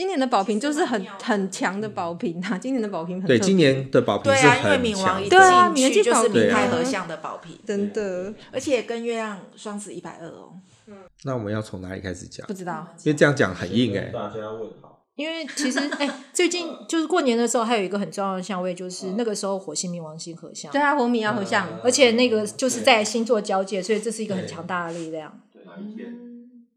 [0.00, 2.56] 今年的宝瓶就是很很强的宝瓶啊！
[2.56, 10.54] 今年的宝瓶很对，今年的宝瓶是对啊，因为冥王一对啊进去就是冥太对啊合相的宝瓶，真的而且跟月亮双子一百二哦。
[10.86, 10.94] 嗯
[11.24, 12.54] 那我们要从哪里开始讲不？
[12.54, 12.86] 知道。
[13.04, 15.02] 因为这样讲很硬哎、大家问好。
[15.16, 25.38] 因为其实 哎、最近就是过年的时候，还有一个很重要的相位，就是那个时候火星冥王星合相，对啊，火冥要合相，而且那个就是在星座交界，所以这是一个很强大的力量。
[25.66, 26.16] 哪一天？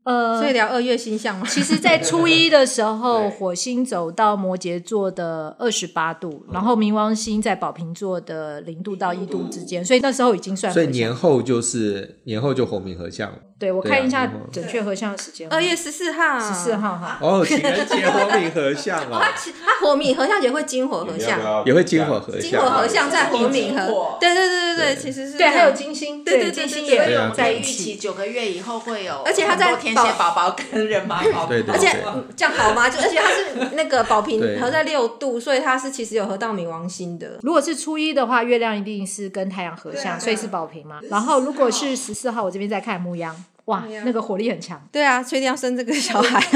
[0.03, 1.47] 呃，所以聊二月星象嘛。
[1.47, 10.87] 其实，在初一的时候，火星走到摩羯座的二十八度，然后冥王星在宝瓶座的零度到一度之间，所以那时候已经算所以。
[10.87, 13.37] 年后就是年后就火冥合相了。
[13.63, 17.17] 对我看一下准确合相的时间，二月十四号，十四号哈。
[17.21, 19.23] 哦，情人节火冥合相哦，
[19.65, 27.95] 它火米合相 也会金火合相，也会金火合金火合相在火米合，对对对对对，其实是对，还有金星，对对对金星也在一预期起。
[27.95, 32.89] 九个月以后会有，而且他在天蝎宝宝跟人马宝宝，对对而且嗯这样好吗？
[32.89, 37.39] 就而且他是那个宝瓶合在六度，所以他是其实有合到冥王星的。
[37.41, 40.99] 如果是初一的话，月亮一定是跟太阳合相，所以是宝瓶嘛。
[41.09, 43.33] 然后如果是十四号，我这边在看牧羊，
[43.65, 44.81] 哇那个火力很强。
[44.91, 46.41] 对啊，确定要生这个小孩。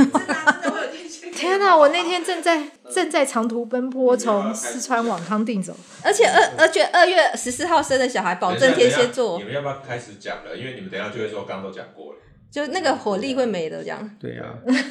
[1.33, 1.77] 天哪！
[1.77, 5.75] 我那天正在正在长途奔波，从四川往康定走。
[6.03, 10.57] 而且二而且二月十四号生的小孩，保证天蝎座你，们要不要开始讲了？
[10.57, 12.19] 因为你们等一下就会说刚刚都讲过了。
[12.49, 14.09] 就那个火力会没的这样。
[14.19, 14.45] 对啊。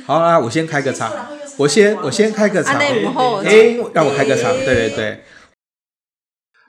[0.07, 1.13] 好啦，我先开个场，
[1.57, 5.25] 我先我先开个场啊，，那母后，哎，让我开个场，对对对。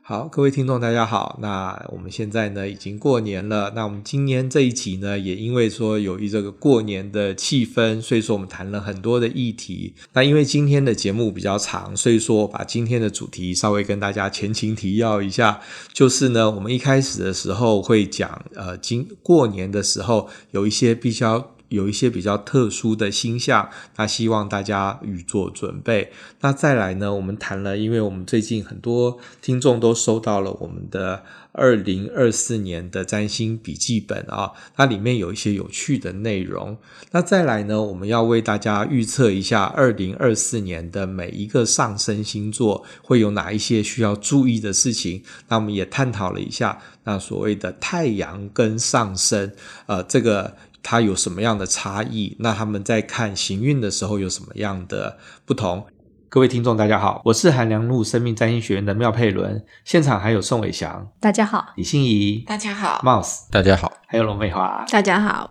[0.09, 9.93] 好，各位听众大家好，那我们现在呢已经过年了，那我们今年这一集呢也因为说由于这个过年的气氛，所以说我们谈了很多的议题。
[10.13, 15.59] 那因为今天的节目比较长，所以说把今天的主题稍微跟大家前情提要一下，
[15.91, 21.51] 就是呢我们一开始的时候会讲，呃，今过年的时候有一些比较。
[21.69, 26.11] 有一些比较特殊的星象，那希望大家预做准备。
[26.41, 36.77] 那再来呢，我们谈了，因为我们最近很多听众都收到了我们的二零二四年的占星笔记本啊，那里面有一些有趣的内容。
[37.11, 45.23] 那再来呢，我们要为大家预测一下二零二四年的每一个上升星座会有哪一些需要注意的事情。
[45.49, 49.51] 那我们也探讨了一下，那所谓的太阳跟上升，
[49.87, 50.55] 呃，这个。
[50.83, 52.35] 它有什么样的差异？
[52.39, 55.85] 那他们在看行运的时候有什么样的不同？
[56.29, 64.85] 各位听众，大家好，我是韩良路生命占星学院的妙佩伦，现场还有宋伟翔、大家好，李欣怡、大家好，Mouse，大家好，还有龙美华。
[64.91, 65.49] 大家好。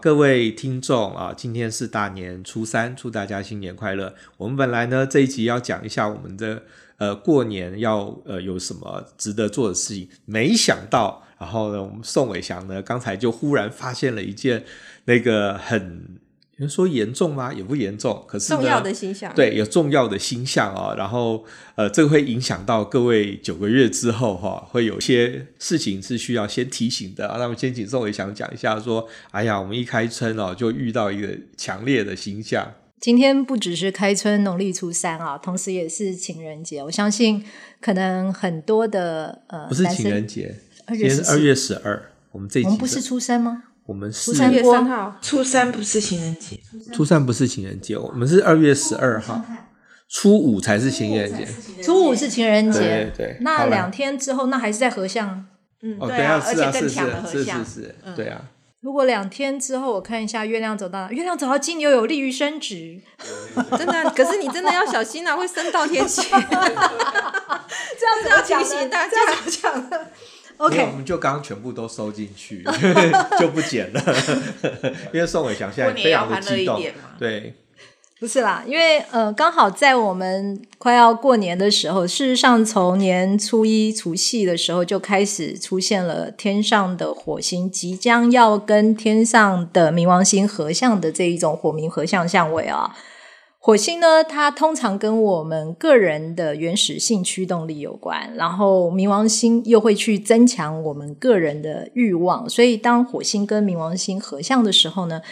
[0.00, 4.14] 各位听众啊，今天是大年初三，祝大家新年快乐。
[4.36, 6.64] 我们本来呢这一集要讲一下我们的
[7.02, 14.64] 呃过年要呃有什么值得做的事情，没想到，然后呢，我们宋伟翔呢刚才就忽然发现了一件
[15.06, 16.20] 那个很。
[16.58, 17.52] 能说严重吗？
[17.52, 20.94] 也不严重，可是重要的星象，对，有重要的星象哦。
[20.96, 27.26] 然后呃，这个会影响到各位九个月之后哈、哦，会有一些事情是需要先提醒的。
[27.38, 32.70] 那么先请宋伟翔讲一下，说，哎呀，我们一开春哦，就遇到一个强烈的星象。
[33.02, 36.80] 今天不只是开春农历初三啊，同时也是情人节。
[36.84, 37.44] 我相信
[37.80, 40.54] 可能很多的呃，不是情人节，
[40.86, 42.10] 二月十今天是二月十二。
[42.30, 43.64] 我们这一集我们不是初三吗？
[43.86, 46.60] 我们是初三月三号，初三不是情人节，
[46.92, 49.44] 初三不是情人节，我们是二月十二号，
[50.08, 51.44] 初五才是情人节。
[51.82, 55.44] 初五是情人节，对对那两天之后，那还是在合相。
[55.80, 58.48] 嗯，哦，对啊，而且更是是是是强的合相，是，嗯对啊。
[58.82, 63.00] 如果两天之后，我看一下月亮走到月亮走到金牛，有利于升职。
[63.78, 66.22] 真的，可是你真的要小心啊，会升到天蝎。
[66.34, 70.08] 这样子要提醒大家这样子讲的。
[70.56, 72.64] OK，我们就刚刚全部都收进去，
[73.38, 74.02] 就不剪了。
[75.12, 77.54] 因为宋伟翔现在非常的激动过年要欢乐一点嘛，对，
[78.22, 92.94] 不是啦，因为呃，刚好在我们快要过年的时候，事实上从年初一除夕的时候就开始出现了天上的火星即将要跟天上的冥王星合相的这一种火冥合相相位啊。
[93.58, 105.22] 火星呢，它通常跟我们个人的原始性驱动力有关，然后冥王星又会去增强我们个人的欲望，所以当火星跟冥王星合相的时候呢，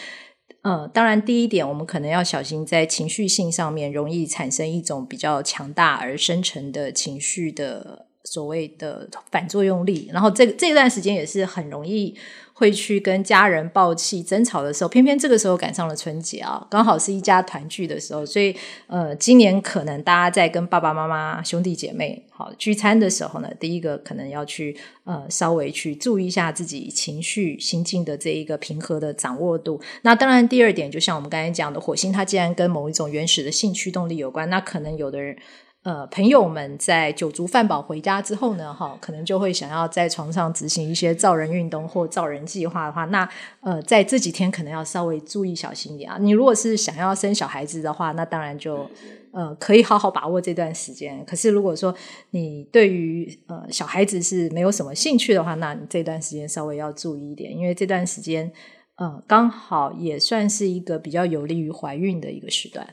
[0.63, 12.15] 呃，当然第一点，我们可能要小心在情绪性上面容易产生一种比较强大而深沉的情绪的所谓的反作用力，然后这这段时间也是很容易
[12.53, 18.55] 会去跟家人爆气争吵的时候，偏偏这个时候赶上了春节啊，刚好是一家团聚的时候，所以
[18.89, 29.81] 呃，今年可能大家在跟爸爸妈妈、兄弟姐妹好聚餐的时候呢，第一个可能要去呃稍微去注意一下自己情绪心境的这一个平和的掌握度。
[30.03, 35.37] 那当然，第二点就像我们刚才讲的，火星它既然跟某一种原始的性驱动力有关，那可能有的人。
[35.83, 43.27] 呃，朋友们在酒足饭饱回家之后呢，哈，可能就会想要在床上执行一些造人运动或造人计划的话，那
[43.61, 46.19] 呃，在这几天可能要稍微注意小心一点啊。
[46.21, 48.87] 你如果是想要生小孩子的话，那当然就
[49.33, 51.25] 呃可以好好把握这段时间。
[51.25, 51.95] 可是如果说
[52.33, 58.53] 你对于呃小孩子是没有什么兴趣的话，那你这段时间稍微要注意一点，因为这段时间
[58.97, 62.87] 呃刚好也算是一个比较有利于怀孕的一个时段。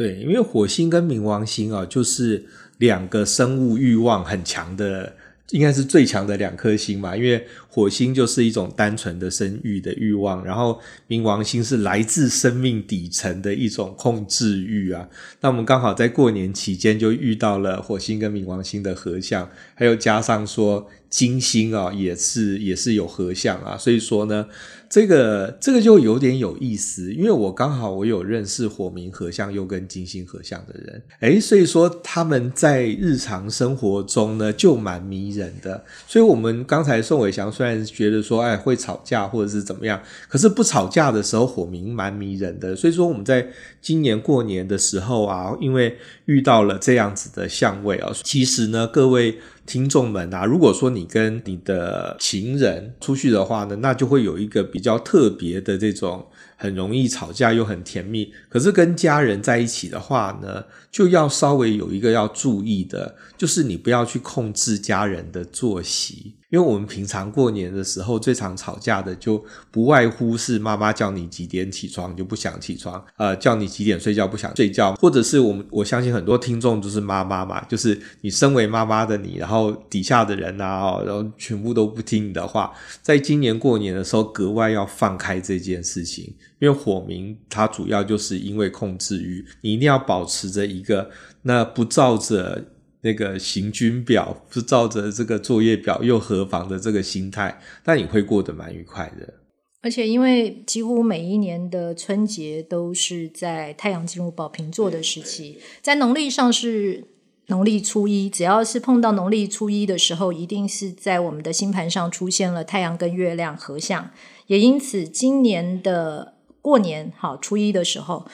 [0.00, 2.42] 对，因为火星跟冥王星啊，就是
[2.78, 5.14] 两个生物欲望很强的，
[5.50, 7.14] 应该是最强的两颗星嘛。
[7.14, 15.06] 因为火星就是一种单纯的生育的欲望，然后冥王星是来自生命底层的一种控制欲啊。
[15.42, 24.46] 那我们刚好在过年期间就遇到了火星跟冥王星的合相，还有加上说金星啊，也是也是有合相啊，所以说呢。
[24.92, 35.84] 这个这个就有点有意思，因为我刚好我有认识火明合相又跟金星合相的人，诶，所以说他们在日常生活中呢就蛮迷人的。
[36.08, 42.74] 所以我们刚才宋伟祥虽然觉得说，哎，会吵架或者是怎么样，可是不吵架的时候，火明蛮迷人的。
[42.74, 43.46] 所以说我们在
[43.80, 49.38] 今年过年的时候啊，因为遇到了这样子的相位啊，其实呢，各位。
[49.70, 56.26] 听众们啊，如果说你跟你的情人出去的话呢，那就会有一个比较特别的这种。
[56.62, 60.62] 很容易吵架又很甜蜜，可是跟家人在一起的话呢，
[60.92, 86.34] 就要稍微有一个要注意的，就是你不要去控制家人的作息，因为我们平常过年的时候最常吵架的，就不外乎是妈妈叫你几点起床，你就不想起床，呃，叫你几点睡觉不想睡觉，或者是我们我相信很多听众都是妈妈嘛，就是你身为妈妈的你，然后底下的人啊，然后全部都不听你的话，在今年过年的时候格外要放开这件事情。
[86.58, 91.10] 因为火明它主要就是因为控制欲，你一定要保持着一个
[91.40, 92.66] 那不照着
[93.02, 99.34] 那个行军表，是照着这个作业表又何妨的这个心态，那你会过得蛮愉快的。
[99.82, 107.08] 而且因为几乎每一年的春节都是在太阳进入宝瓶座的时期，在农历上是
[107.46, 114.10] 农历初一，只要是碰到农历初一的时候，一定是在我们的星盘上出现了太阳跟月亮合相，
[114.46, 116.34] 也因此今年的。
[116.62, 118.26] 过年好，初一的时候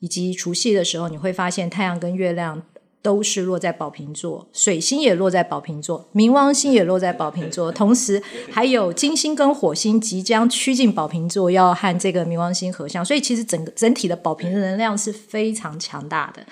[0.00, 2.60] 以及除夕的时候，你会发现太阳跟月亮
[3.08, 16.42] 都是落在宝瓶座，水星也落在宝瓶座，冥王星也落在宝瓶座， 同时还有金星跟火星即将趋近宝瓶座，要和这个冥王星合相，所以其实整个整体的宝瓶的能量是非常强大的。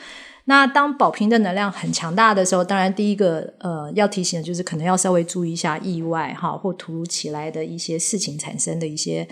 [0.46, 9.28] 那当宝瓶的能量很强大的时候，当然第一个呃要提醒的就是可能要稍微注意一下意外哈，或突如其来的一些事情产生的一些。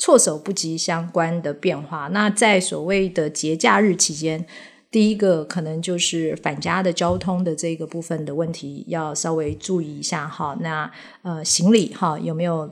[0.00, 2.06] 措手不及相关的变化。
[2.12, 4.46] 那在所谓的节假日期间，
[4.90, 10.56] 第一个可能就是返家的交通的这个部分的问题，要稍微注意一下哈。
[10.60, 10.90] 那
[11.22, 12.70] 呃，行李哈有没有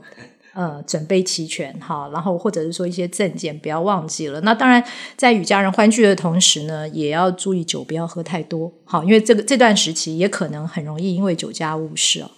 [0.53, 2.09] 呃准备齐全哈？
[2.11, 4.41] 然后或者是说一些证件不要忘记了。
[4.41, 4.83] 那当然，
[5.15, 12.31] 在与家人欢聚的同时呢，也要注意酒不要喝太多，哈，因为这个这段时期也可能很容易因为酒驾误事哦。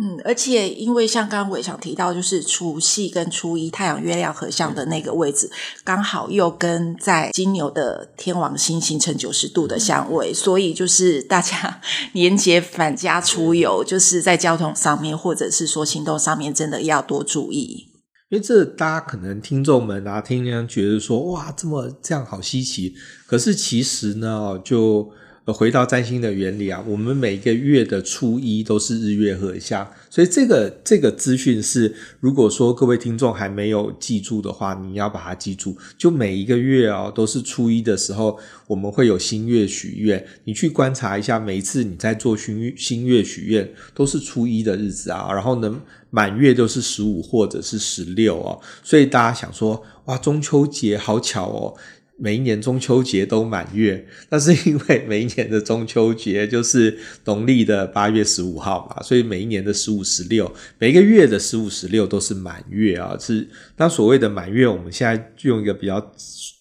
[0.00, 5.50] 嗯，而且因为像刚刚伟想提到，就是除夕跟初一太阳月亮合相的那个位置，
[5.84, 11.80] 刚好又跟在金牛的天王星形成九十度的相位，所以就是大家
[12.14, 17.88] 年节返家出游，就是在交通上面或者是说行动上面，真的要多注意。
[18.30, 22.94] 因为这大家可能听众们啊，听听觉得说哇，这么这样好稀奇，
[23.26, 25.10] 可是其实呢，就。
[25.46, 35.76] 回到占星的原理啊，我们每个月的初一都是日月合相，所以这个这个资讯是，如果说各位听众还没有记住的话，你要把它记住。
[35.98, 40.24] 就每一个月哦，都是初一的时候，我们会有新月许愿。
[40.44, 45.28] 你去观察一下，每一次你在做新新月许愿，都是初一的日子啊。
[45.32, 45.80] 然后呢，
[46.10, 48.60] 满月都是十五或者是十六哦。
[48.84, 51.74] 所以大家想说，哇，中秋节好巧哦。
[52.22, 63.16] 每一年中秋节都满月， 那是因为每一年的中秋节就是农历的八月十五号嘛，所以每一年的十五、十六，每一个月的十五、十六都是满月啊。
[63.18, 66.14] 是那所谓的满月，我们现在用一个比较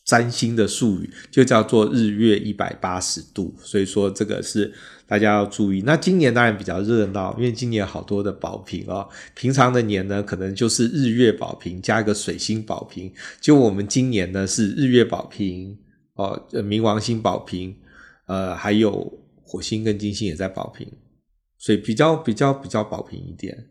[0.04, 4.74] 占星的术语，就叫做日月一百八十度，所以说这个是
[5.12, 5.82] 大家要注意。
[5.82, 9.06] 那今年当然比较热闹，因为今年好多的宝瓶哦。
[9.36, 15.78] 平常的年呢，可能就是日月宝瓶加一个水星宝瓶，就我们今年呢是日月宝瓶
[16.14, 17.76] 哦，冥王星宝瓶，
[18.26, 20.88] 呃，还有火星跟金星也在宝瓶，
[21.58, 23.66] 所以比较比较比较宝瓶一点。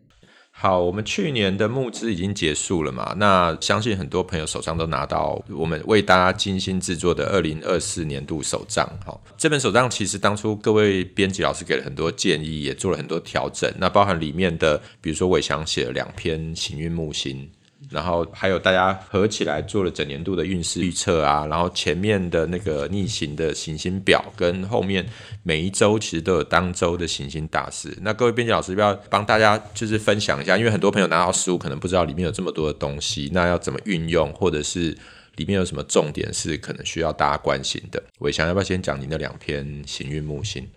[0.53, 3.15] 好，我们去年的募资已经结束了嘛？
[3.17, 8.87] 那相信很多朋友手上都拿到我们为大家精心制作的二零二四年度手账。
[9.03, 13.73] 好，这本手账其实当初各位编辑老师给了很多建议，也做了很多调整。
[13.79, 17.49] 那包含里面的，比如说伟翔写了两篇行运木星。
[17.89, 25.05] 然后还有大家合起来做了整年度的运势预测啊，然后前面的那个逆行的行星表，跟后面
[25.43, 27.97] 每一周其实都有当周的行星大事。
[28.01, 30.57] 那各位编辑老师要不要帮大家就是分享一下？
[30.57, 34.95] 因为很多朋友拿到书可能不知道里面有这么多的东西，那要怎么运用，或者是
[35.35, 38.01] 里面有什么重点是可能需要大家关心的？
[38.19, 40.67] 伟翔要不要先讲您的两篇行运木星？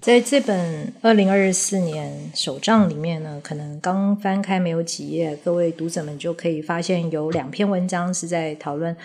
[0.00, 8.96] 在这本二零二四年手账里面呢，可能刚翻开没有几页，各位读者们就可以发现有两篇文章是在讨论。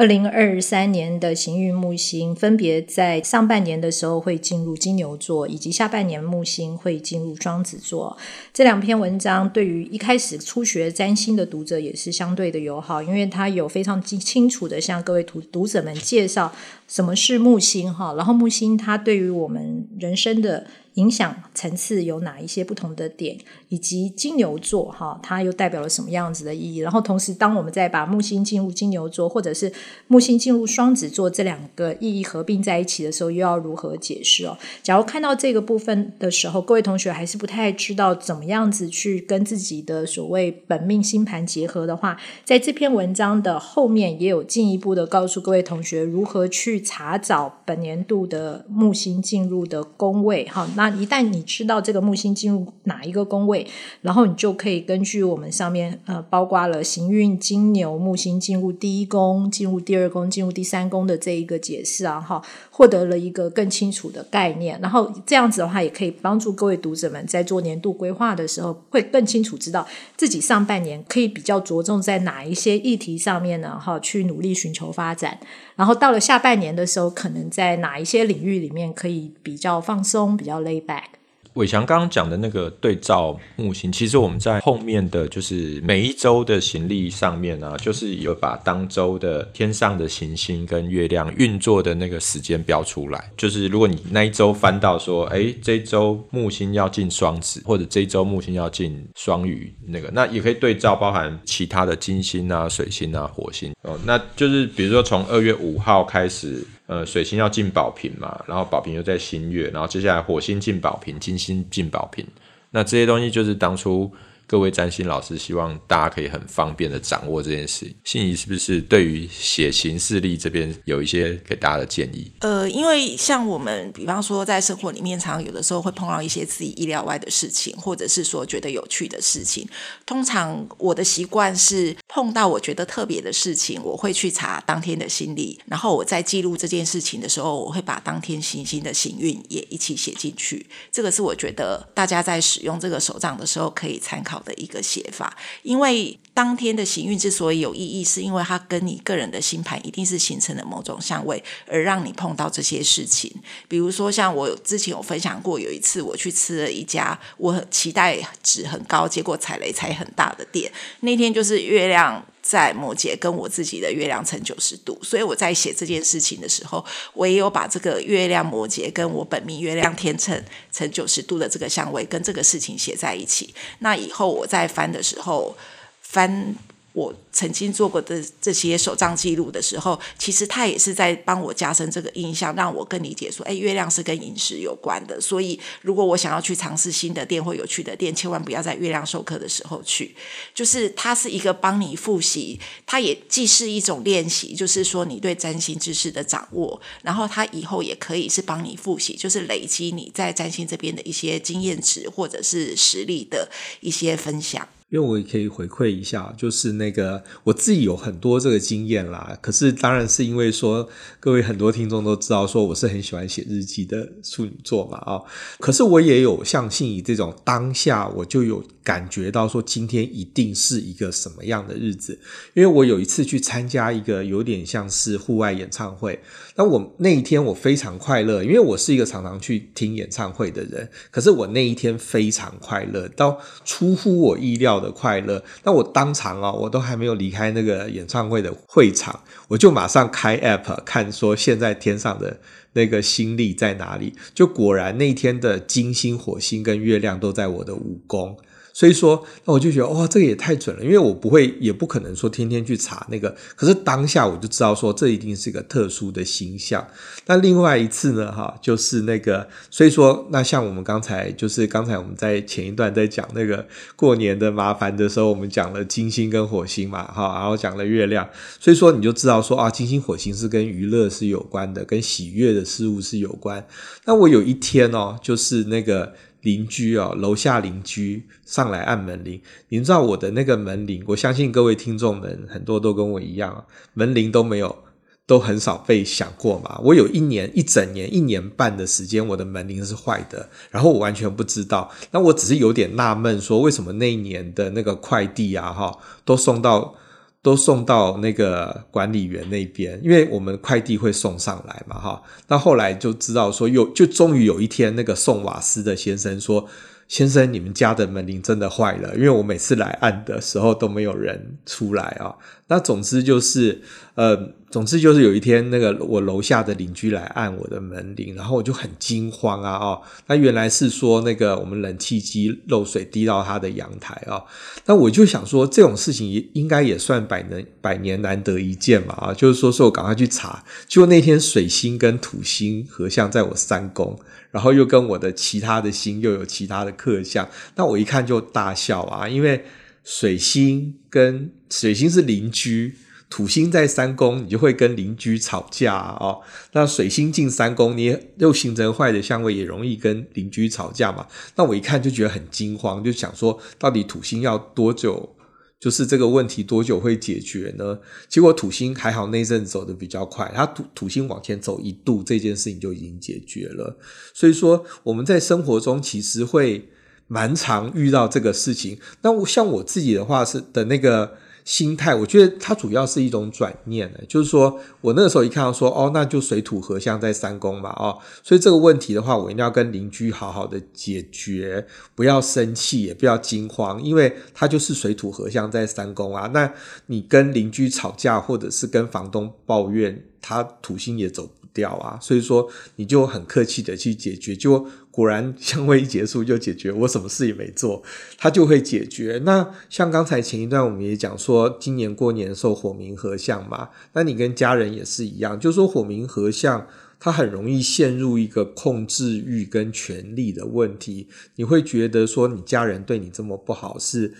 [0.00, 8.16] 二零二三年的行运木星分别在上半年的时候会进入金牛座，以及下半年木星会进入双子座。
[8.50, 16.50] 这两篇文章对于一开始初学占星的读者也是相对的友好，因为它有非常清楚的向各位读读者们介绍
[16.88, 20.66] 什么是木星哈，然后木星它对于我们人生的。
[20.94, 23.36] 影响层次有哪一些不同的点，
[23.68, 26.78] 以及金牛座哈，它又代表了什么样子的意义？
[26.78, 29.70] 然后同时，当我们再把木星进入金牛座，或者是
[30.06, 34.56] 木星进入双子座这两个意义合并在一起的时候，又要如何解释哦？
[34.82, 50.66] 假如看到这个部分的时候，各位同学还是不太知道怎么样子去跟自己的所谓本命星盘结合的话，在这篇文章的后面也有进一步的告诉各位同学如何去查找本年度的木星进入的宫位哈。
[50.74, 53.66] 那一旦你知道这个木星进入哪一个宫位，
[54.02, 62.40] 然后你就可以根据我们上面呃，包括了行运金牛木星进入第一宫、进入第二宫、进入第三宫的这一个解释啊，哈，
[62.70, 64.78] 获得了一个更清楚的概念。
[64.80, 73.78] 然后这样子的话，也可以帮助各位读者们在做年度规划的时候，会更清楚知道自己上半年可以比较着重在哪一些议题上面呢？
[73.78, 75.38] 哈，去努力寻求发展。
[75.76, 81.19] 然后到了下半年的时候，可能在哪一些领域里面可以比较放松、比较 lay back。
[81.54, 93.30] 伟翔刚刚讲的那个对照木星，其实我们在后面的就是每一周的行历上面、啊，就是有把当周的天上的行星跟月亮运作的那个时间标出来。
[93.36, 103.98] 就是如果你那一周翻到说，哎，这周木星要进双子，或者这周木星要进双鱼，那个那也可以对照包含其他的金星啊、水星啊、火星哦。
[104.04, 106.64] 那就是比如说从二月五号开始。
[106.90, 112.26] 呃，水星要进宝瓶嘛，然后宝瓶又在新月，然后接下来火星进宝瓶，金星进宝瓶，
[112.70, 114.12] 那这些东西就是当初。
[114.50, 117.88] 各位占星老师，希望大家可以很方便的掌握这件事。
[118.02, 122.28] 心怡是不是对于写行事历这边有一些给大家的建议？
[122.40, 129.64] 呃，因为像我们，比方说在生活里面，常常有的时候会碰到一些自己意料外的事情，或者是说觉得有趣的事情。
[130.04, 140.66] 通常我的习惯是碰到我觉得特别的事情，我会去查当天的星历，然后我在记录这件事情的时候，我会把当天行星的行运也一起写进去。
[140.90, 153.32] 这个是我觉得大家在使用这个手账的时候可以参考的一个写法，因为当天的行运之所以有意义，是因为它跟你个人的星盘一定是形成了某种相位，而让你碰到这些事情。
[153.68, 160.70] 比如说，像我之前有分享过，有一次我去吃了一家我很期待值很高，结果踩雷踩很大的店，
[161.00, 162.24] 那天就是月亮。
[162.50, 170.42] 在摩羯跟我自己的月亮成九十度，所以我在写这件事情的时候，我也有把这个月亮摩羯跟我本命月亮天秤
[170.72, 173.54] 成九十度的这个相位跟这个事情写在一起。
[173.78, 175.56] 那以后我在翻的时候
[176.00, 176.56] 翻。
[176.92, 185.20] 我曾经做过的这些手账记录的时候，其实他也是在帮我加深这个印象，让我更理解说，哎，月亮是跟饮食有关的。
[185.20, 190.14] 所以，如果我想要去尝试新的店或有趣的店，千万不要在月亮授课的时候去。
[190.54, 203.48] 就是它是一个帮你复习，它也既是一种练习，就是说你对占星知识的掌握，然后它以后也可以是帮你复习，就是累积你在占星这边的一些经验值或者是实力的
[203.80, 204.68] 一些分享。
[204.90, 209.38] 因为我也可以回馈一下，就是那个我自己有很多这个经验啦。
[209.40, 210.88] 可是当然是因为说，
[211.20, 215.22] 各位很多听众都知道，说我是很喜欢写日记的处女座嘛，啊，
[215.60, 222.18] 可是我也有像信以这种当下我就有感觉到说，今天一定是一个什么样的日子。
[222.54, 226.20] 因为我有一次去参加一个有点像是户外演唱会，
[226.56, 230.90] 那我那一天我非常快乐，因为我是一个常常去听演唱会的人。
[231.12, 242.40] 可是我那一天非常快乐，到出乎我意料的快乐，那我当场啊，我都还没有离开那个演唱会的会场，我就马上开 app 看说现在天上的
[242.72, 248.36] 那个星力在哪里，就果然那天的金星、火星跟月亮都在我的五宫。
[248.72, 253.34] 所以说，那我就觉得哇，这个也太准了，因为我不会，也不可能说天天去查那个。
[253.56, 256.86] 可是当下我就知道说，这一定是一个特殊的星象。
[257.26, 268.28] 那另外一次呢，哈，就是那个，所以说，那像我们刚才，就是刚才我们在前一段在讲那个过年的麻烦的时候，我们讲了金星跟火星嘛，哈，然后讲了月亮。
[268.58, 273.66] 所以说，你就知道说啊，金星、火星是跟娱乐是有关的，跟喜悦的事物是有关。
[274.04, 276.14] 那我有一天哦，就是那个。
[276.42, 279.40] 邻居哦，楼下邻居上来按门铃。
[279.68, 284.84] 您知道我的那个门铃，我相信各位听众们很多都跟我一样，门铃都没有，
[285.26, 286.80] 都很少被响过嘛。
[286.84, 291.90] 我有一年一整年一年半的时间，我的门铃是坏的，然后我完全不知道。
[292.10, 296.94] 那我只是有点纳闷，说为什么那一年的那个快递啊，哈，都送到。
[297.42, 302.22] 都送到那个管理员那边，因为我们快递会送上来嘛，哈。
[302.48, 306.66] 那后来就知道说，有就终于有一天，那个送瓦斯的先生说
[307.10, 312.32] ：“先生，你们家的门铃真的坏了，因为我每次来按的时候都没有人出来啊。”
[312.68, 313.82] 那总之就是，
[314.14, 314.52] 呃。
[314.70, 319.72] 总之就是有一天，那个我楼下的邻居来按我的门铃，然后我就很惊慌啊！
[319.72, 324.40] 哦，那原来是说那个我们冷气机漏水滴到他的阳台啊！
[324.86, 329.12] 那我就想说，这种事情应该也算百能百年难得一见嘛！
[329.14, 334.16] 啊，就是说，说我赶快去查，结果那天水星跟土星合相在我三宫，
[334.50, 339.28] 然后又跟我的其他的星又有其他的克相，那我一看就大笑啊！
[339.28, 339.64] 因为
[340.04, 342.96] 水星跟水星是邻居。
[343.28, 346.40] 土星在三宫，你就会跟邻居吵架哦。
[346.72, 351.24] 那水星进三宫，你又形成坏的相位，也容易跟邻居吵架嘛。
[351.54, 355.36] 那我一看就觉得很惊慌，就想说，到底土星要多久？
[355.80, 357.98] 就是这个问题多久会解决呢？
[358.28, 363.96] 结果土星还好，那阵走的比较快，它土土星往前走一度，这件事情就已经解决了。
[364.34, 366.90] 所以说，我们在生活中其实会
[367.26, 368.98] 蛮常遇到这个事情。
[369.22, 371.32] 那我像我自己的话是的那个。
[371.64, 386.50] 心态，我觉得它主要是一种转念，就是说我那个时候一看到说，哦，那就水土合相在三宫嘛，哦，所以这个问题的话，我一定要跟邻居好好的解决，不要生气，也不要惊慌，因为它就是水土合相在三宫啊。
[386.52, 386.72] 那
[387.06, 394.86] 你跟邻居吵架，或者是跟房东抱怨，他土星也走掉啊，所以说你就很客气的去解决，就。
[395.12, 398.00] 果然相位一结束就解决，我什么事也没做，
[398.38, 399.42] 它就会解决。
[399.44, 406.86] 那像刚才前一段我们也讲说，今年过年的时候火明合相嘛，那你跟家人也是一样，就是说火明合相，
[407.18, 411.26] 他很容易陷入一个控制欲跟权力的问题。
[411.56, 414.32] 你会觉得说你家人对你这么不好，是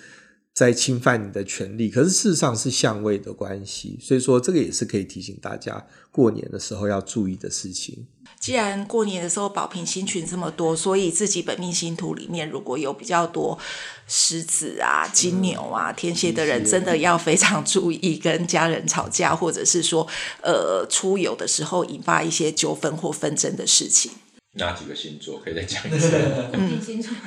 [0.53, 8.07] 在侵犯你的权利，可是事实上是相位的关系，所以说这个也是可以提醒大家过年的时候要注意的事情。
[8.39, 13.59] 既然过年的时候宝瓶星群这么多，所以自己本命星图里面如果有比较多
[14.07, 20.07] 狮子啊、金牛啊、天蝎的人，真的要非常注意跟家人吵架，或者是说
[20.43, 24.13] 呃出游的时候引发一些纠纷或纷争的事情。
[24.55, 25.39] 哪几个星座？
[25.45, 26.11] 可以再讲一次？
[26.55, 26.79] 嗯，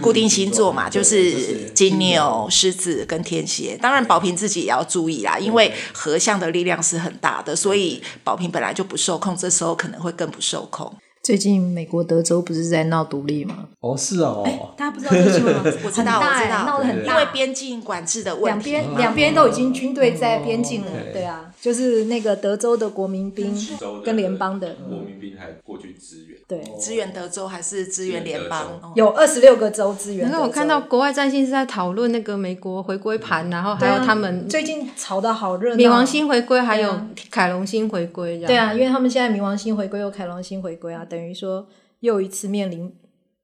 [0.02, 0.72] 固定星座。
[0.74, 3.78] 嘛，就是金牛、狮子跟天蝎。
[3.82, 10.94] 当然，宝瓶自己也要注意啦，因为合相的力量是很大的，所以宝瓶本来就不受控，这时候可能会更不受控。
[11.22, 13.68] 最近美国德州不是在闹独立吗？
[13.80, 15.62] 哦，是哦，大家不知道这是吗？
[15.86, 23.56] 我知道，我知道，闹得很大，因为边境管制的问题，两边两边都已经军队在边境了，对啊，就是那个德州的国民兵
[24.04, 28.92] 跟联邦的国民兵还过去支援，对，支援德州还是支援联邦？
[28.96, 30.30] 有二十六个州支援。
[30.30, 37.00] 然后我看到国外战线是在讨论那个美国回归盘，然后还有他们最近吵得好热闹，冥王星回归还有
[37.32, 41.66] 凯龙星回归，对啊，因为他们现在冥王星回归又凯龙星回归啊，等于说。
[42.04, 42.94] 又一次面临，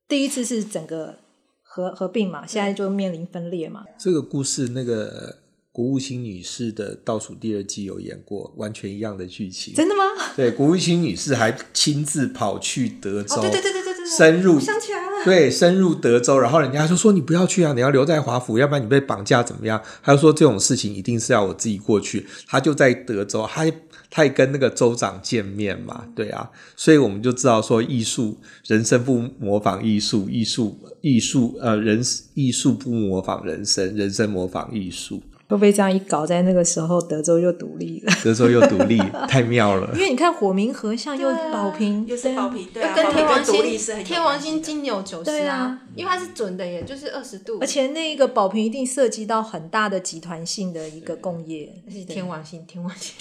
[0.05, 1.15] 第一次是整个
[1.63, 3.85] 合合并嘛，现在就面临分裂嘛。
[3.97, 5.37] 这个故事，那个
[5.71, 9.73] 国务卿女士的倒数第二季有演过，完全一样的剧情。
[9.75, 10.03] 真的吗？
[10.35, 13.35] 对，国务卿女士还亲自跑去德州。
[13.35, 13.99] 哦，对对对对对对。
[14.17, 19.79] 深入，想起来了，对，深入德州，然后人家就说你不要去啊，你要留在华府，要不然你被绑架怎么样？
[20.01, 22.25] 他就说这种事情一定是要我自己过去。
[22.47, 23.71] 他就在德州，他
[24.09, 32.01] 他也跟那个州长见面嘛，对啊，所以我们就知道说艺术人生不模仿艺术，艺术艺术呃人
[32.33, 35.21] 艺术不模仿人生，人生模仿艺术。
[35.49, 38.13] 会不会这样一搞，在那个时候德州又独立了？
[38.23, 39.89] 德州又独立， 太妙了。
[39.95, 47.57] 因为你看火明和相又宝瓶，又是宝瓶，对啊，跟天王星天王星金牛九十啊，啊因为它是准的耶，就是二十度。
[47.59, 53.15] 而且那个宝瓶一定涉及到很大的集团性的一个共业，是天王星，天王星。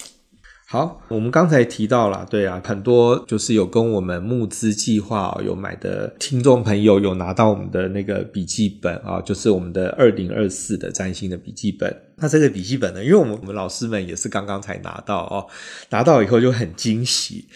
[0.71, 11.91] 好，我们刚才提到了，对啊，很多就是有跟我们募资计划有买的听众朋友有拿到我们的那个笔记本啊，就是我们的二零二四的占星的笔记本。
[12.17, 15.47] 那这个笔记本呢，因为我们我们老师们也是刚刚才拿到哦，
[15.89, 17.47] 拿到以后就很惊喜。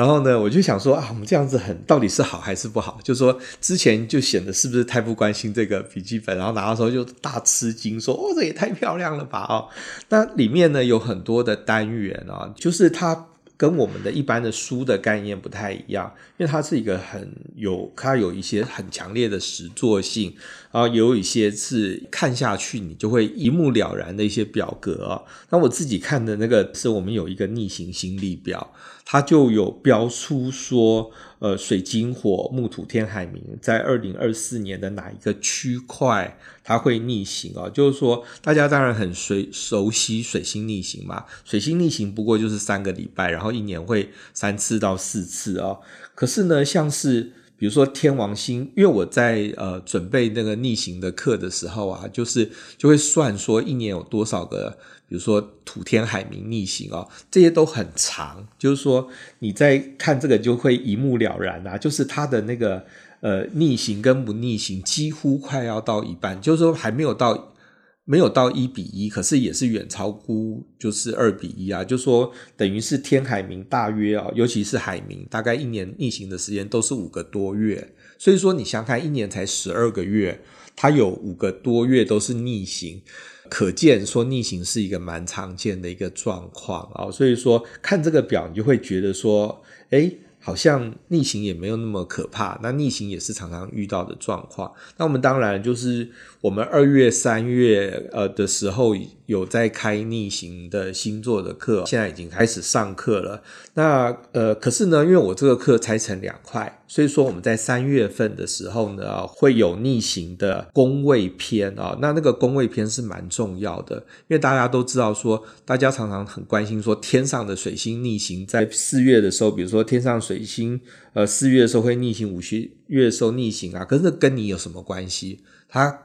[0.00, 2.98] 然后呢，我就想说啊，我们这样子很到底是好还是不好？
[3.04, 9.68] 就说之前就显得是不是太不关心这个笔记本，然后拿到时候就大吃惊，说哦，这也太漂亮了吧哦。
[10.08, 13.26] 那里面呢有很多的单元啊，就是它
[13.60, 20.34] 跟我们的一般的书的概念不太一样，因为它是一个很有它有一些很强烈的实作性，
[20.72, 25.22] 然后有一些是看下去你就会一目了然的一些表格。
[25.50, 28.72] 那我自己看的那个是我们有一个逆行星历表。
[29.04, 37.66] 它就有标出说，呃，水金火木土天海冥在二零二四年的哪一个区块它会逆行啊？
[37.70, 45.78] 就是说，大家当然很熟熟悉水星逆行嘛，水星逆行不过就是三个礼拜，然后一年会三次到四次啊。
[46.14, 54.78] 可是呢，像是比如说天王星，因为我在呃准备那个逆行的课的时候啊，就是就会算说一年有多少个。
[55.10, 59.08] 比如说土天海冥逆行哦，这些都很长，就是说
[59.40, 62.84] 你在看这个就会一目了然啊，就是它的那个
[63.18, 67.56] 呃逆行跟不逆行几乎快要到一半，就是说还没有到
[68.04, 80.40] 没有到一比一，可是也是远超估就是二比一啊，就是说等于是天海冥大约啊，尤其是海冥，大概一年逆行的时间都是五个多月，所以说你想看一年才十二个月，
[80.76, 83.02] 它有五个多月都是逆行。
[83.50, 90.10] 可见说逆行是一个蛮常见的一个状况啊，所以说看这个表，你就会觉得说，哎
[90.42, 94.72] 好像逆行也没有那么可怕，那逆行也是常常遇到的状况。
[94.96, 96.08] 那我们当然就是
[96.40, 98.96] 我们二月、三月呃的时候
[99.30, 103.42] 有在开逆行的星座的课，现在已经开始上课了。
[103.74, 111.96] 那呃，可是呢，因为我这个课拆成两块，所以说我们在三月份的时候呢，会有逆行的宫位篇啊。
[112.00, 113.96] 那那个宫位篇是蛮重要的，
[114.28, 120.20] 因为大家都知道说，大家常常很关心说，天上的水星逆行在四月的时候，比如说天上。
[120.20, 120.78] 水星，
[121.14, 122.40] 呃，四月的时候会逆行，五
[122.88, 125.40] 月的时候逆行啊，可是跟你有什么关系？
[125.66, 125.98] 它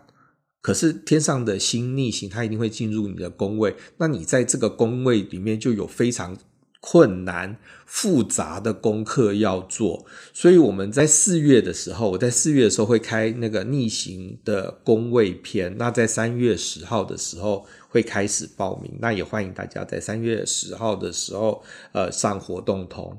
[0.65, 6.35] 可是天上的星逆行，它一定会进入你的宫位，那你在这个宫位里面就有非常
[6.79, 10.07] 困难、复杂的功课要做。
[10.33, 23.15] 所以我们在四月的时候，我在四月的时候会开那个逆行的宫位篇，那在三月十号的时候会开始报名，那也欢迎大家在三月十号的时候，呃，上活动通。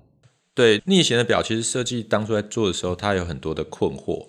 [0.52, 4.26] 对逆行的表，其实设计当初在做的时候，它有很多的困惑，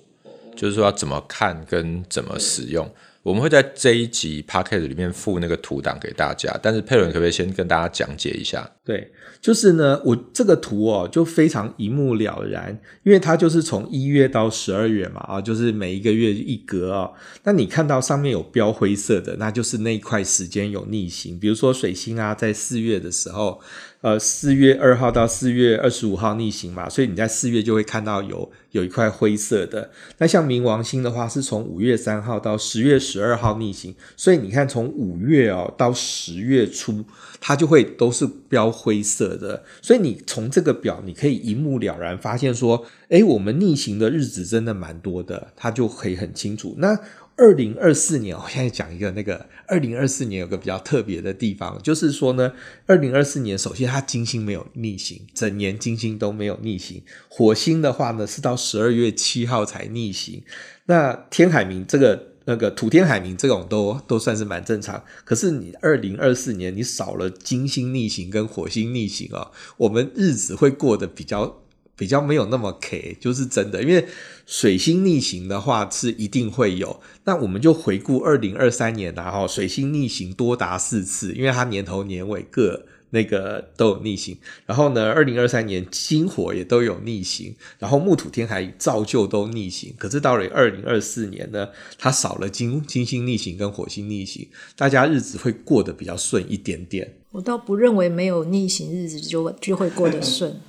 [0.55, 2.87] 就是说怎么看跟怎么使用。
[3.27, 8.71] 我们会在这一集 Podcast 里面附那个图档给大家，但是佩伦可不可以先跟大家讲解一下？
[8.85, 9.11] 对，
[9.41, 17.13] 就是呢，我这个图哦，就非常一目了然，因为它就是从一月到十二月嘛，啊，就是每一个月一格哦。
[17.43, 23.59] 那你看到上面有标灰色的，那就是那一块时间有逆行，比如说水星啊，在四月的时候。
[24.07, 29.91] 呃，四月二号到四月二十五号逆行嘛，所以你在四月就会看到有有一块灰色的。
[30.19, 37.03] 那像冥王星的话，是从五月三号到十月十二号逆行，所以你看从五月哦到十月初，
[37.41, 39.61] 它就会都是标灰色的。
[39.81, 46.73] 所以你从这个表，你可以一目了然发现说，诶，我们逆行的日子真的蛮多的，它就可以很清楚。
[46.77, 46.97] 那
[47.37, 52.51] 二零二四年， 我现在讲一个那个二零二四年有个比较特别的地方，就是说呢，
[52.87, 57.03] 二零二四年首先它金星没有逆行，整年金星都没有逆行。
[57.29, 60.43] 火星的话呢，是到十二月七号才逆行。
[60.87, 65.03] 那天海冥这个那个土天海冥这种都都算是蛮正常。
[65.23, 71.61] 可是你二零二四年你少了金星逆行跟火星逆行啊，我们日子会过得比较
[71.97, 74.05] 比较没有那么 K，就是真的，因为
[74.45, 77.01] 水星逆行的话是一定会有。
[77.25, 82.85] 那我们就回顾二零二三年，然后水星逆行多达四次，因为它年头年尾各。
[83.11, 89.95] 那个都有逆行，然后呢，二零二三年金火也都有逆行，然后木土天还照旧都逆行。
[89.97, 97.13] 可是到了二零二四年呢，它少了金金星逆行跟火星逆行，大家日子会过得比较顺一点点。
[97.31, 100.59] 我倒不认为没有逆行日子就就会过得顺。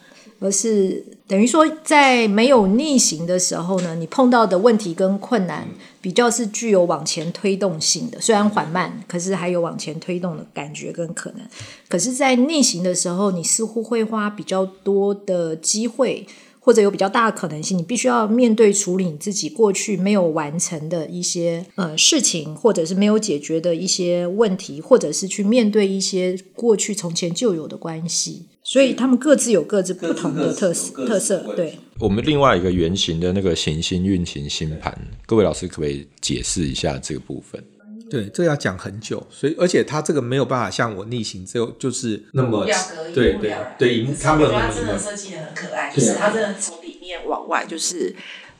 [0.40, 5.68] 而是等于说，在没有逆行的时候呢，你碰到的问题跟困难
[6.00, 11.40] 比较是具有往前推动性的，虽然缓慢，可是还有往前推动的感觉跟可能。
[11.88, 16.26] 可是，在逆行的时候，你似乎会花比较多的机会，
[16.60, 28.46] 或者有比较大的可能性，你必须要面对处理你自己过去没有完成的一些呃事情，或者是没有解决的一些问题，或者是去面对一些过去从前就有的关系。
[28.70, 31.38] 所以他们各自有各自不同的特色特色。
[31.56, 37.64] 对，我们另外一个圆形的那个行星运行星盘，各位老师可不可以解释一下这个部分？
[38.10, 42.66] 对，这个要讲很久，所以而且它这个没有办法像我逆行之后就是那么
[43.14, 48.14] 对对对，他们它真的设计的很可爱，就是它真的从里面往外就是。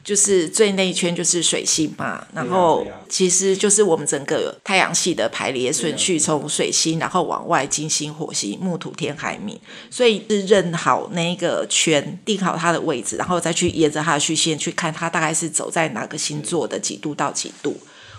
[0.08, 9.54] 就是最内圈就是水星嘛，然后其实就是我们整个太阳系的排列顺序，从水星然后往外，金星、火星、木土天海冥，
[9.90, 17.78] 所以是认好那一个圈，定好它的位置，然后再去沿着它的虚线去看它大概是走在哪个星座的几度到几度。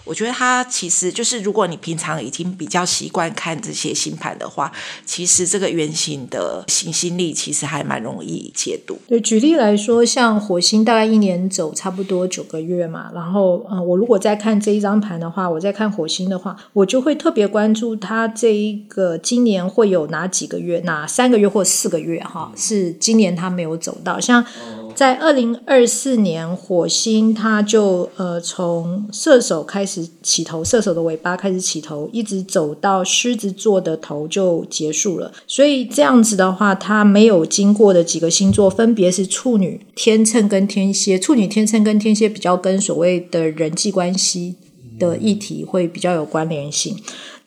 [0.09, 4.71] 我觉得它其实就是，如果你平常已经比较习惯看这些星盘的话，
[5.05, 8.97] 其实这个圆形的行星力其实还蛮容易解读。
[9.07, 24.43] 对，举例来说，像火星大概一年走差不多九个月嘛，然后，嗯，我如果在看这一张盘的话，我在看火星的话，我就会特别关注它这一个今年会有哪几个月，哪三个月或四个月哈，是今年它没有走到，像。
[24.99, 35.31] 在二零二四年，火星它就呃从射手开始起头，射手的尾巴开始起头，一直走到狮子座的头就结束了。
[35.47, 41.17] 所以这样子的话，它没有经过的几个星座分别是处女、天秤跟天蝎。
[41.17, 44.55] 处女、天秤跟天蝎比较跟所谓的人际关系
[44.99, 46.97] 的议题会比较有关联性。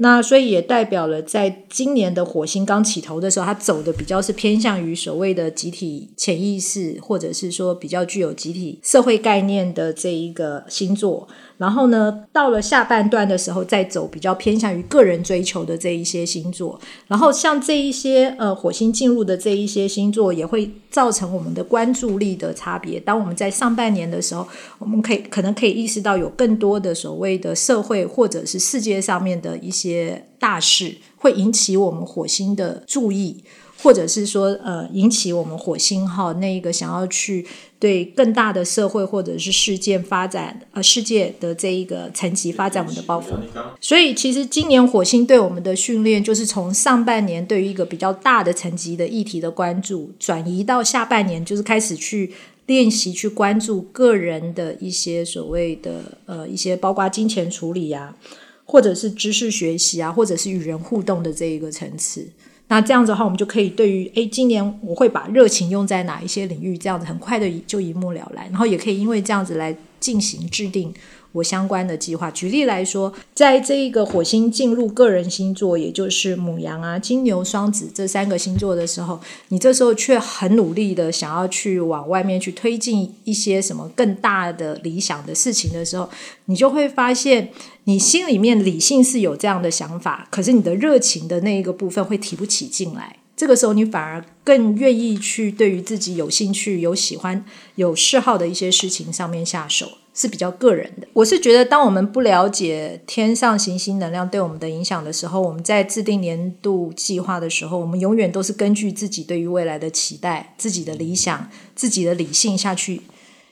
[0.02, 11.28] 那所以也代表了，在今年的火星刚起头的时候，它走的比较是偏向于所谓的集体潜意识，或者是说比较具有集体社会概念的这一个星座。
[11.62, 16.77] 然后呢，到了下半段的时候，再走比较偏向于个人追求的这一些星座。
[17.07, 22.98] 然后像这一些呃火星进入的这一些星座，也会造成我们的关注力的差别。
[22.98, 24.44] 当我们在上半年的时候，
[24.81, 33.44] 我们可以可能可以意识到有更多的所谓的社会或者是世界上面的一些大事，会引起我们火星的注意。
[33.83, 37.45] 或者是说，呃，引起我们火星号那一个想要去
[37.81, 43.35] 对更大的社会或者是事件发展，呃，世界的这一个层级发展我们的抱负。
[43.81, 52.33] 所以，其实今年火星对我们的训练，就是从上半年对于一个比较大的层级的议题的关注，转移到下半年，就是开始去
[52.66, 58.16] 练习去关注个人的一些所谓的呃一些包括金钱处理呀、啊，
[58.64, 62.29] 或者是知识学习啊，或者是与人互动的这一个层次。
[62.72, 70.90] 那这样子的话，我们就可以对于诶，今年我会把热情用在哪一些领域，这样子很快的就一目了然，然后也可以因为这样子来进行制定。
[71.32, 86.08] 我相关的计划，举例来说，在这一个火星进入个人星座，也就是母羊啊、金牛、双子这三个星座的时候，你这时候却很努力的想要去往外面去推进一些什么更大的理想的事情的时候，
[86.46, 87.48] 你就会发现，
[87.85, 93.16] 你心里面理性是有这样的想法，可是你的热情的那一个部分会提不起劲来。
[93.37, 99.92] 这个时候，你反而更愿意去对于自己有兴趣、有喜欢、有嗜好的一些事情上面下手。
[100.14, 101.09] 是比较个人的。
[101.14, 113.01] 我是觉得，当我们不了解天上行星能量对我们的影响的时候，我们在制定年度计划的时候，我们永远都是根据自己对于未来的期待、自己的理想、自己的理性下去。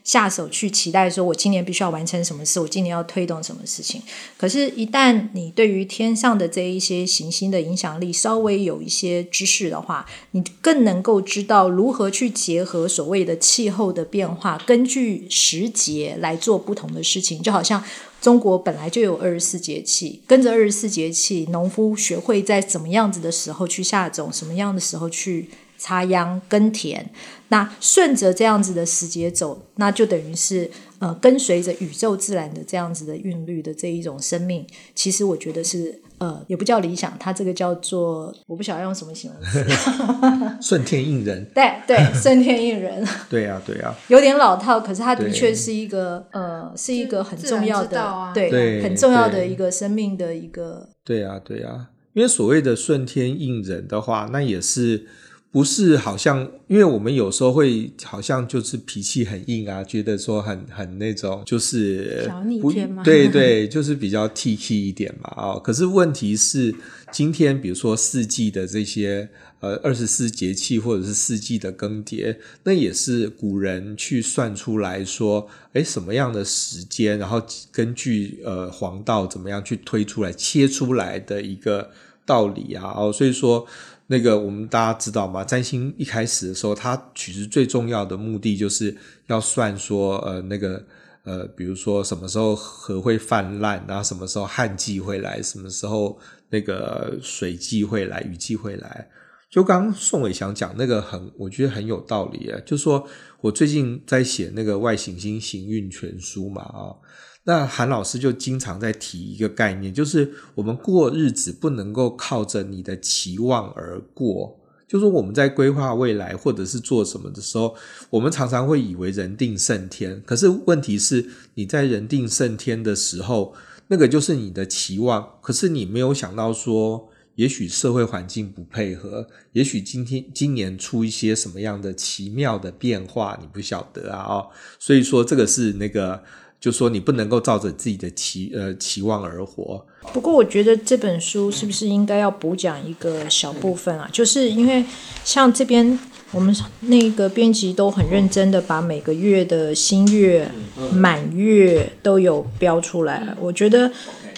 [0.03, 4.03] 下手去期待说，我今年必须要完成什么事，我今年要推动什么事情。
[4.37, 17.43] 可是，一旦你对于天上的这一些行星的影响力稍微有一些知识的话，你更能够知道如何去结合所谓的气候的变化，根据时节来做不同的事情。
[17.43, 17.83] 就好像
[18.21, 25.51] 中国本来就有二十四节气，跟着二十四节气，农夫学会在怎么样子的时候去下种，什么样的时候去。
[25.81, 27.11] 插秧耕田，
[27.49, 34.67] 那顺着这样子的时节走，那就等于是呃跟随着宇宙自然的这样子的韵律的这一种生命。
[34.95, 39.65] 其实我觉得是呃，也不叫理想，它这个叫做我不晓得用什么形容词，
[40.61, 41.51] 顺天应人。
[41.55, 43.03] 对对，顺天应人。
[43.31, 50.91] 对呀、啊、对呀、啊，有点老套，可是它的确是一个呃，是一个很重要的，啊、对，对很重要的一个生命的一个。
[51.03, 55.07] 对呀、啊、对呀、啊，因为所谓的顺天应人的话，那也是。
[55.53, 65.61] 不是，好像因为我们有时候会好像就是脾气很硬啊，觉得说很很那种就是小逆天嘛，对对，就是比较 T K 一点嘛哦。
[65.63, 66.73] 可是问题是，
[67.11, 81.91] 今天比如说四季的这些呃二十四节气或者是四季的更迭，那也是古人去算出来说，哎，什么样的时间，然后根据呃黄道怎么样去推出来切出来的一个
[82.25, 83.67] 道理啊哦，所以说。
[84.13, 85.45] 那个我们大家知道吗？
[85.45, 88.97] 占星一开始的时候，它其实最重要的目的就是
[89.29, 90.85] 要算说，呃，那个
[91.23, 96.19] 呃，比如说什么时候河会泛滥，然后什么时候旱季会来，什么时候
[96.49, 99.09] 那个水季会来，雨季会来。
[99.49, 102.59] 就刚宋伟祥讲那个很，我觉得很有道理啊。
[102.67, 103.07] 就是说
[103.41, 106.99] 我最近在写那个外行星行运全书嘛，啊。
[107.45, 114.59] 那韩老师就经常在提一个概念，就是我们过日子不能够靠着你的期望而过。
[114.87, 117.77] 就是我们在规划未来或者是做什么的时候，
[118.11, 120.21] 我们常常会以为人定胜天。
[120.27, 121.25] 可是问题是，
[121.55, 123.55] 你在人定胜天的时候，
[123.87, 125.39] 那个就是你的期望。
[125.41, 134.51] 可是你没有想到说，也许社会环境不配合，也许今天今年出一些什么样的奇妙的变化，你不晓得啊哦。
[134.81, 136.23] 所以说，这个是那个。
[136.61, 139.85] 就说你不能够照着自己的期呃期望而活。
[140.13, 144.09] 不过我觉得这本书是不是应该要补讲一个小部分啊？
[144.13, 144.85] 就是因为
[145.25, 145.99] 像这边
[146.33, 150.51] 我们那个编辑都很认真的把每个月的新月、
[150.93, 153.35] 满月都有标出来。
[153.41, 153.91] 我觉得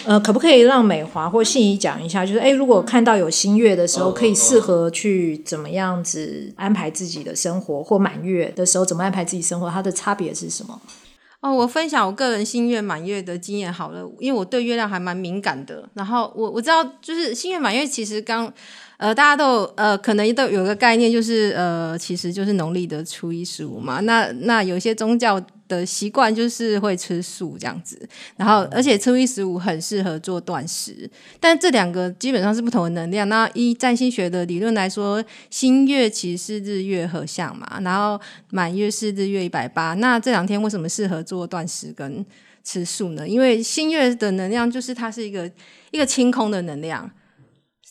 [0.05, 2.25] 呃，可不可以让美华或信怡讲一下？
[2.25, 9.69] 就是诶，如果看到有新月的时候，可以适合去怎么样子安排自己的生活，或满月的时候怎么安排自己生活？
[9.69, 10.81] 它的差别是什么？
[11.43, 15.87] 哦，我分享我个人新月满月的经验好了，因为我对月亮还蛮敏感的。
[15.93, 18.51] 然后我我知道，就是新月满月其实刚。
[18.97, 23.99] 呃，大家都呃，可能都有个概念，就是呃，其实就是农历的初一十五嘛。
[24.01, 25.41] 那那有些宗教
[25.73, 27.99] 的习惯就是会吃素这样子，
[28.37, 31.09] 然后而且初一十五很适合做断食，
[31.39, 33.27] 但这两个基本上是不同的能量。
[33.27, 39.93] 那依占星学的理论来说，新月其实是日月合相嘛，然后满月是日月一百八。
[39.95, 42.25] 那这两天为什么适合做断食跟
[42.63, 43.27] 吃素呢？
[43.27, 45.51] 因为新月的能量就是它是一个
[45.91, 47.09] 一个清空的能量。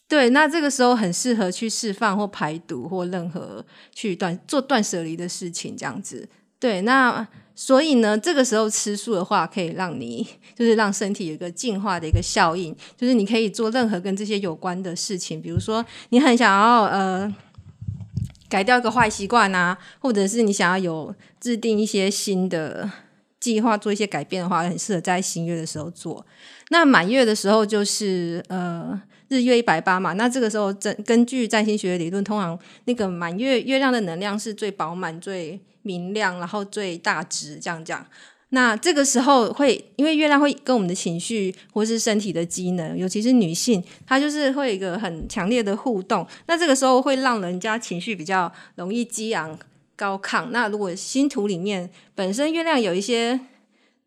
[0.08, 3.64] 对，那这个时候很适合去释放或排毒或任何
[3.94, 6.28] 去断做断舍离的事情，这样子。
[6.58, 17.34] 对，那所以呢，这个时候吃素的话，可以让你 就是让身体有一个净化的一个效应，就是你可以做任何跟这些有关的事情，比如说你很想要呃
[18.48, 22.90] 改掉一个坏习惯啊，或者是你想要有制定一些新的
[23.38, 26.24] 计划，做一些改变的话，很适合在新月的时候做。
[26.70, 29.00] 那满月的时候就是呃。
[29.28, 38.04] 日月一百八嘛，那这个时候根根据占星学理论，通常那个满月月亮的能量是最饱满、最明亮，然后最大值这样讲。
[38.50, 46.26] 那这个时候会，因为月亮会跟我们的情绪或是身体的机能，尤其是女性，她就是会有一个很强烈的互动。
[46.46, 49.58] 那这个时候会让人家情绪比较容易激昂
[49.96, 50.48] 高亢。
[50.50, 53.40] 那如果星图里面本身月亮有一些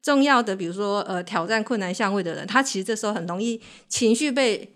[0.02, 4.72] 重要的，比如说呃挑战困难相位的人，他其实这时候很容易情绪被。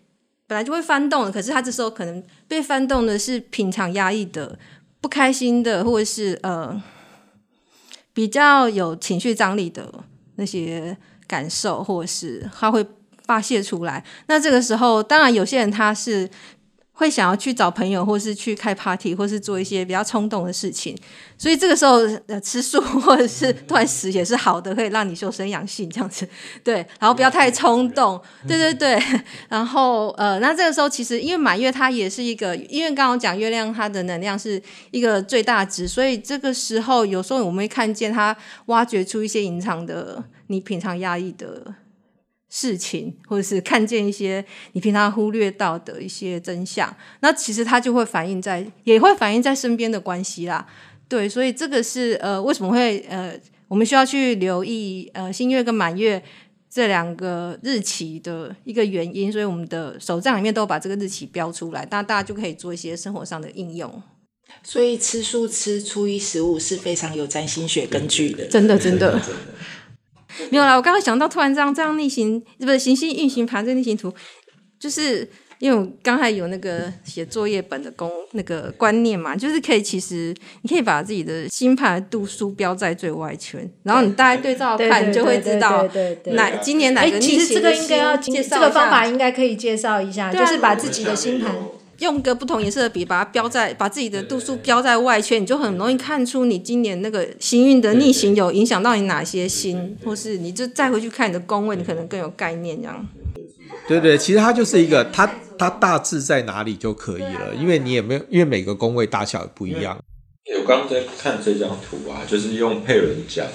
[0.48, 4.58] 本来就会翻动的，可是他这时候可能被翻动的是平常压抑的、
[5.02, 6.82] 不开心的，或者是呃
[8.14, 9.94] 比较有情绪张力的
[10.36, 12.86] 那些感受，或者是他会
[13.26, 14.04] 发泄出来。
[14.28, 16.30] 那这个时候，当然有些人他是。
[17.00, 20.94] 会想要去找朋友，或是去开 party，或是做一些比较冲动的事情，
[21.38, 21.96] 所以这个时候
[22.28, 26.28] 呃吃素 或者是断食也是好的，可以让你修身养性这样子，
[26.62, 29.02] 对，然后不要太冲动，对对对，
[29.48, 38.36] 然后呃，那这个时候其实因为满月它也是一个，因为刚刚讲月亮它的能量是一个最大值，所以这个时候有时候我们会看见它
[38.66, 41.76] 挖掘出一些隐藏的你平常压抑的。
[42.50, 50.68] 事情，或者是看见一些你平常忽略到的一些真相，那其实它就会反映在，也会反映在身边的关系啦。
[51.08, 56.22] 对，所以这个是呃，为什么会呃，我们需要去留意呃，新月跟满月
[56.70, 59.32] 这两个日期的一个原因。
[59.32, 64.02] 所以我们的手账里面都把这个日期标出来，那大家就可以做一些生活上的应用。
[64.64, 69.22] 所以吃素吃初一十五是非常有占星学根据的，真的真的。
[70.50, 74.14] 没有啦，我刚刚想到，突然这样这样逆行，不是行星运行盘这逆行图，
[74.80, 85.88] 就是因为我刚才有那个写作业本的功那个观念嘛，就是可以其实你可以把自己的星盘度数标在最外圈，然后你大概对照看，你就会知道
[86.28, 87.40] 哪今年哪个逆行。
[87.40, 91.54] 其实这个应该要介绍这个方法应该可以介绍一下，就是把自己的星盘。
[92.00, 103.08] 用个不同颜色的笔，把它标在，把自己的度数标在外圈，你就很容易看出你今年那个行运的逆行有影响到你哪些星，或是你就再回去看你的宫位，你可能更有概念这样。
[103.88, 109.98] 对对，其实它就是一个，它它大致在哪里就可以了，因为你也没有，因为每个宫位大小也不一样。
[110.58, 113.46] 我刚刚在看这张图啊，就是用配轮讲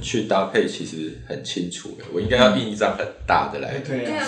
[0.00, 2.04] 去搭配，其实很清楚的。
[2.12, 3.78] 我应该要印一张很大的来。
[3.78, 4.22] 对啊。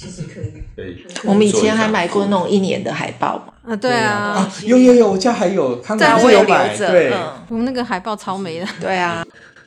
[0.00, 0.96] 其实可以， 对。
[1.24, 3.52] 我们以前还买过那种一年的海报嘛。
[3.70, 6.74] 啊，对啊，啊，有有有，我家还有，看到我有买。
[6.74, 7.12] 对，
[7.48, 8.66] 我们那个海报超美的。
[8.80, 9.22] 对啊。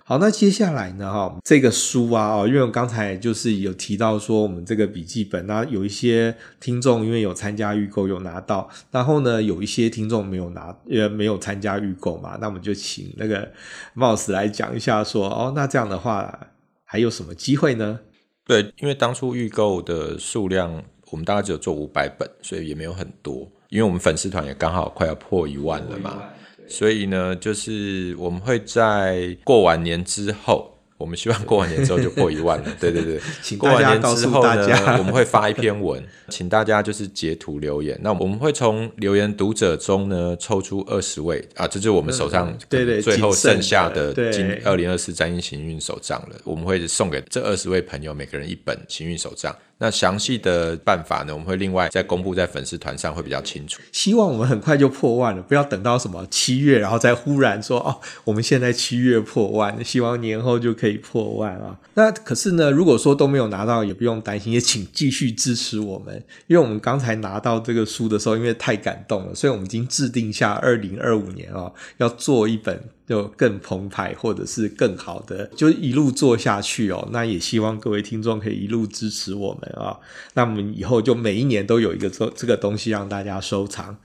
[0.06, 1.10] 好，那接下来呢？
[1.14, 13.50] 哈，这个书啊，哦，因为我刚才就是有提到说，我们这个笔记本，那有一些听众因为有参加预购有拿到，然后呢，有一些听众没有拿，呃，没有参加预购嘛，那我们就请那个
[13.96, 16.48] Mouse 来讲一下，说，哦，那这样的话
[16.84, 18.00] 还有什么机会呢？
[18.46, 23.50] 对，因为当初预购的数量，我们大概只有做五百本，所以也没有很多。
[23.70, 26.24] 因为我们粉丝团也刚好快要破一万了嘛，
[26.68, 30.73] 所以呢，就是我们会在过完年之后。
[31.04, 33.20] 我们希望过完年之后就破一万了， 对对对。
[33.58, 38.00] 过完年之后呢，我们会发一篇文，请大家就是截图留言。
[38.02, 46.38] 那我们会从留言读者中呢抽出二十位啊，这就是我们手上对对最后剩下的今二零二四占星行运手账了。
[46.46, 49.54] 我们会送给这二十位朋友每个人一本行运手账。
[49.80, 53.82] 那详细的办法呢，我们会另外再公布在粉丝团上，会比较清楚。
[53.92, 61.78] 希望我们很快就破万了，不要等到什么七月，然后再忽然说哦，我们现在七月破万，希望年后就可以破万啊。
[61.96, 66.16] 那可是呢，如果说都没有拿到，也不用担心，也请继续支持我们，
[66.48, 72.82] 因为我们刚才拿到这个书的时候，因为太感动了，所以我们已经制定下二零二五年哦，要做一本。
[73.06, 77.10] 就更澎湃，或者是更好的，就一路做下去哦。
[77.12, 80.00] 那也希望各位听众可以一路支持我们啊、
[80.36, 83.98] 那我们以后就每一年都有一个这这个东西让大家收藏。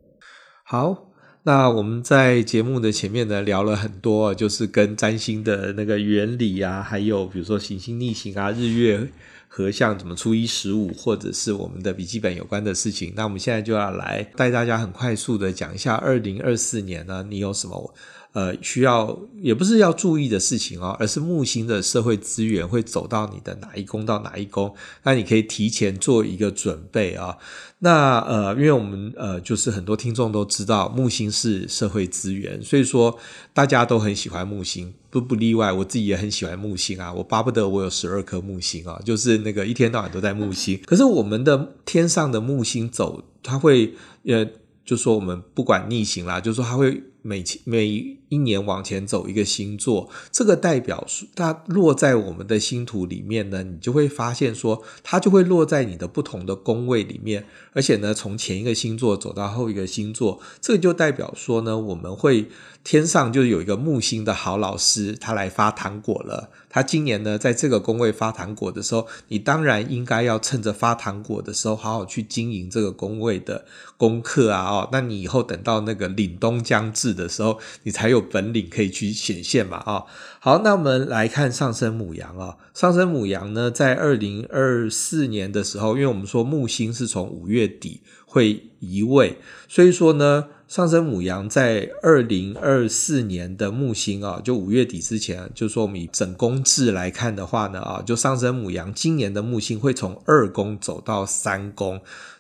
[0.65, 1.11] 好，
[1.45, 9.09] 那我们在节目的前面呢聊了很多，就是跟占星的那个原理啊，还有比如说行星逆行啊、日月
[9.47, 13.13] 合相、怎么初一十五，或者是我们的笔记本有关的事情。
[13.17, 17.95] 那我们现在就要来带大家很快速的讲一下二零二四年呢，你有什么？
[18.39, 24.73] 呃，需要也不是要注意的事情哦，而是木星的社会资源会走到你的哪一宫到哪一宫，
[25.03, 27.37] 那你可以提前做一个准备啊。
[27.81, 33.19] 那呃，因为我们呃，就是很多听众都知道木星是社会资源，所以说
[33.53, 40.81] 大家都很喜欢木星，不不例外，我自己也很喜欢木星啊，我巴不得我有十二颗木星啊，就是那个一天到晚都在木星。
[40.87, 43.95] 可是我们的天上的木星走，它会
[44.27, 44.47] 呃，
[44.85, 47.03] 就说我们不管逆行啦，就说它会。
[47.21, 62.49] 每每一年往前走一个星座，这个代表它落在我们的星图里面呢，你就会发现说，它就会落在你的不同的宫位里面，而且呢，从前一个星座走到后一个星座，这就代表说呢，我们会
[62.85, 66.51] 天上就有一个木星的好老师，他来发糖果了。
[66.71, 73.65] 他今年呢，在这个宫位发糖果的时候，你当然应该要趁着发糖果的时候，好好去经营这个宫位的
[73.97, 74.65] 功课啊！
[74.69, 79.79] 哦，那你以后等到那个凛冬将至的时候，你才有本领可以去显现嘛！
[79.79, 80.05] 啊，
[80.41, 89.39] 好，那我们来看上升母羊啊，上升母羊呢，在二零二四年的时候，因为我们说木星是从五月底会移位，
[89.69, 90.47] 所以说呢。
[90.69, 101.99] 上升母羊在二零二四年的木星啊，就五月底之前，就说我们以整宫制来看的话呢，啊，就上升母羊今年的木星会从二宫走到三宫。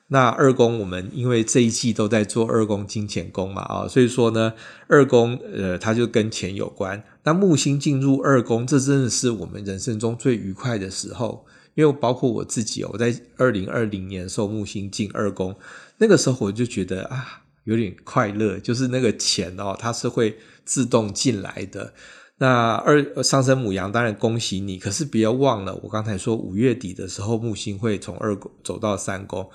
[0.09, 4.52] 那二宫我们因为这一季都在做二宫金钱宫嘛，啊，所以说呢，
[4.88, 7.02] 二宫呃它就跟钱有关。
[7.22, 15.54] 那木星进入二宫，这真的是我们人生中最愉快的时候，因为包括我自己，我在二零二零年受木星进二宫，
[15.98, 17.42] 那个时候我就觉得啊。
[17.64, 21.92] 有点快乐，就是那个钱哦，它是会自动进来的。
[22.38, 29.46] 那二上升母羊，当然恭喜你，可是不要忘了，我刚才说五月底的时候，木星会从二宫走到三宫。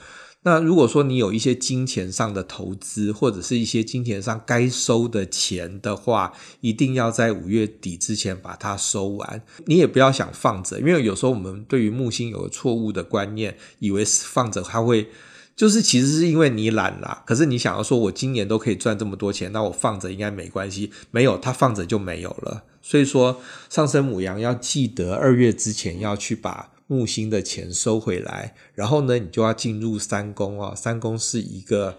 [0.43, 9.41] 那如果说你有一些金钱上的投资，或者是一些金钱上该收的钱的话，一定要在五月底之前把它收完。
[9.65, 15.09] 你也不要想放着，因为有时候我们对于木星有错误的观念，以为放着它会。
[15.55, 20.91] 就是其实是因为你懒啦，可是你想要说，我今年都可以赚这么多钱，那我放着应该没关系。
[21.11, 22.63] 没有，它放着就没有了。
[22.81, 23.39] 所以说，
[23.69, 30.75] 上升母羊要记得二月之前要去把木星的钱收回来，然后呢，你就要进入三宫啊。
[30.75, 31.97] 三宫是一个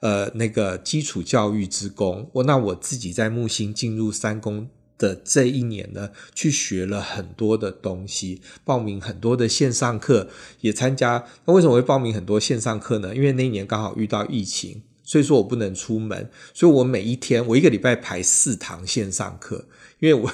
[0.00, 2.28] 呃那个基础教育之宫。
[2.34, 4.68] 我那我自己在木星进入三宫
[4.98, 10.28] 的这一年呢，去学了很多的东西，报名很多的线上课，
[10.60, 11.24] 也参加。
[11.44, 13.14] 那为什么会报名很多线上课呢？
[13.14, 19.66] 因为那一年刚好遇到疫情，所以说我不能出门，所以我每一天我一个礼拜排四堂线上课。
[19.98, 20.30] 因为我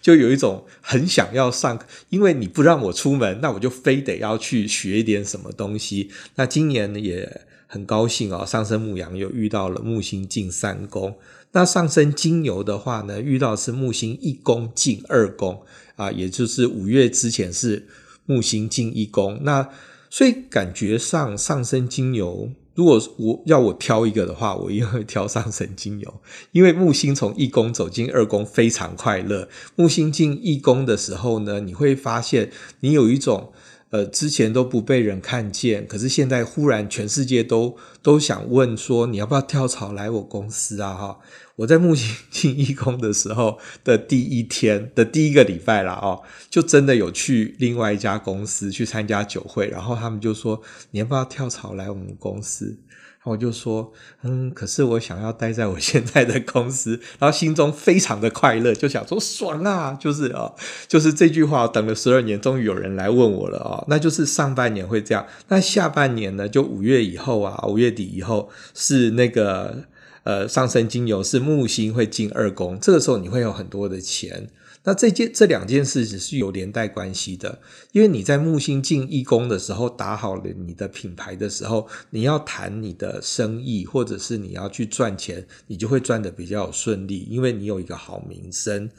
[0.00, 6.10] 就有一种很想要上，因为你不让我出门，那我就非得要去学一点什么东西。
[6.36, 11.16] 那今年也很高兴哦，上升牡羊又遇到了木星进三宫。
[11.52, 15.62] 那上升金牛的话呢，遇到是木星一宫进二宫
[15.96, 17.86] 啊，也就是五月之前是
[18.24, 19.40] 木星进一宫。
[19.42, 19.68] 那
[20.08, 22.50] 所以感觉上上升金牛。
[22.74, 26.20] 如果我要我挑一个的话，我一定会挑上神经油，
[26.52, 29.48] 因为木星从一宫走进二宫非常快乐。
[29.76, 32.50] 木星进一宫的时候呢，你会发现
[32.80, 33.52] 你有一种
[33.92, 40.92] 呃之前都不被人看见，可是现在忽然全世界都都想问说你要不要跳槽来我公司啊？
[40.92, 41.18] 哈。
[41.56, 50.62] 我在木星进一工的时候的第一天的第一个礼拜了，哦，就真的有去另外一家公司去参加酒会，然后他们就说，
[50.92, 52.78] 你要不要跳槽来我们公司？
[53.22, 53.92] 然后我就说
[54.22, 60.52] 嗯，可是我想要待在我现在的公司，然后心中非常的快乐，就想说爽啊，就是啊，
[60.88, 69.84] 就是这句话等了十二年，终于有人来问我了啊，那就是上半年会这样，那下半年呢，就五月以后啊，五月底以后是那个。
[70.24, 74.48] 呃，上升金牛是木星会进二宫，这个时候你会有很多的钱。
[74.84, 77.60] 那这件这两件事是有连带关系的，
[77.92, 88.90] 因为你在木星进一宫的时候打好了你的品牌的时候，你要谈你的生意，或者是你要去赚钱，你就会赚得比较顺利，因为你有一个好名声。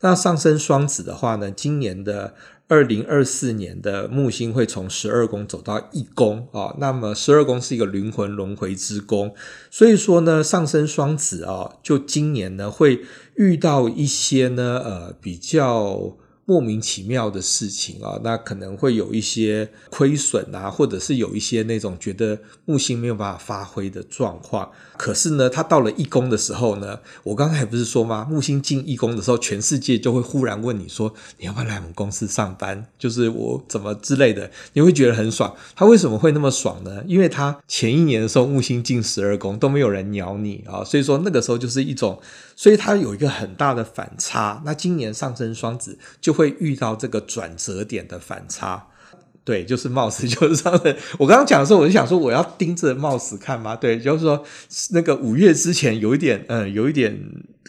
[0.00, 2.34] 那上升双子的话呢，今年的。
[2.68, 9.34] 二零二四年的木星会从十二宫走到一宫啊，那么十二宫是一个灵魂轮回之宫，
[9.70, 13.02] 所以说呢，上升双子啊，就今年呢会
[13.36, 16.16] 遇到一些呢呃比较。
[16.48, 24.70] 莫名其妙的事情啊，那可能会有一些亏损啊，或者是有一些那种觉得木星没有办法发挥的状况。
[24.96, 28.24] 可是呢，他到了一宫的时候呢，我刚才不是说吗？
[28.30, 32.86] 木星进一宫的时候，全世界就会忽然问你说，你要不要来我们公司上班？
[32.96, 35.52] 就是我怎么之类的，你会觉得很爽。
[35.74, 37.02] 他为什么会那么爽呢？
[37.08, 42.20] 因为他前一年的时候木星进十二宫都没有人鸟你啊，所以说那个时候就是一种。
[42.56, 44.60] 所以它有一个很大的反差。
[44.64, 48.88] 那今年上升双子就会遇到这个转折点的反差，
[49.44, 50.96] 对，就是貌似就是上升。
[51.18, 53.76] 我刚刚讲的时候，我就想说，我要盯着貌似看吗？
[53.76, 54.42] 对，就是说
[54.90, 57.16] 那个五月之前有一点，嗯，有一点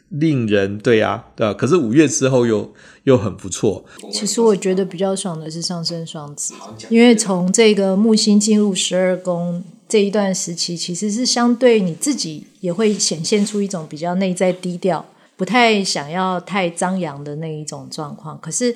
[0.09, 1.53] 令人对啊，对啊。
[1.53, 2.73] 可是五月之后又
[3.03, 3.83] 又很不错。
[4.11, 6.53] 其实我觉得比较爽的是上升双子，
[6.89, 9.63] 因为从这个木星进入十二宫。
[9.89, 15.05] 这一段时期其实是相对你自己也会显现出一种比较内在低调，
[15.37, 18.37] 不太想要太张扬的那一种状况。
[18.41, 18.75] 可是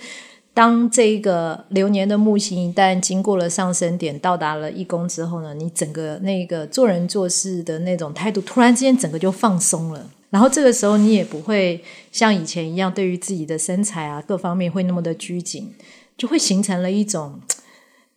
[0.54, 10.10] 当这个流年的木星一旦经过了上升点，到达了一宫之后呢，你整个那个做人做事的那种态度，突然之间整个就放松了。
[10.30, 15.74] 然后这个时候你也不会像以前一样，对于自己的身材啊各方面会那么的拘谨，
[16.18, 17.40] 就会形成了一种。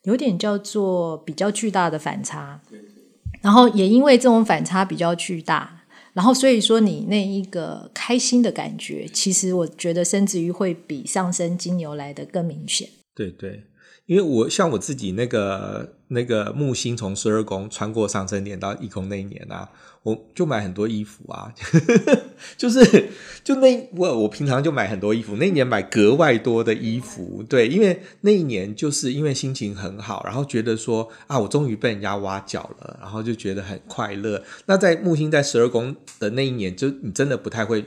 [0.05, 2.61] 有点叫做比较巨大的反差，
[3.43, 5.83] 然后也因为这种反差比较巨大，
[6.13, 12.89] 然后所以说你那一个开心的感觉，其实我觉得甚至于会比上升金牛来的更明显。
[13.15, 13.65] 对对，
[14.07, 19.71] 因为我像我自己那个那个木星从十二宫穿过上升点到一宫那一年啊。
[20.05, 21.51] 我就买很多衣服啊，
[22.59, 23.09] 就是
[23.43, 34.43] 就那我我平常就买很多衣服，那一年买格外多的衣服，对，因为那一年就是因为心情很好，然后觉得说啊，我终于被人家挖角了，然后就觉得很快乐。
[34.67, 37.83] 那在木星在十二宫的那一年，就你真的不太会，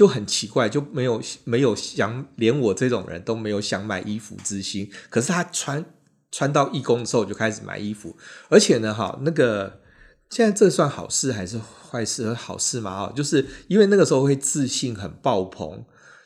[0.00, 4.90] 就很奇怪，就没有没有想连我这种人都没有想买衣服之心。
[5.10, 5.84] 可是他穿
[6.32, 8.16] 穿到义工的时候，就开始买衣服，
[8.48, 9.78] 而且呢，哈那个。
[10.30, 12.32] 现在这算好事还是坏事？
[12.32, 15.84] 好事嘛，哈，就是因为那个时候会自信很爆棚，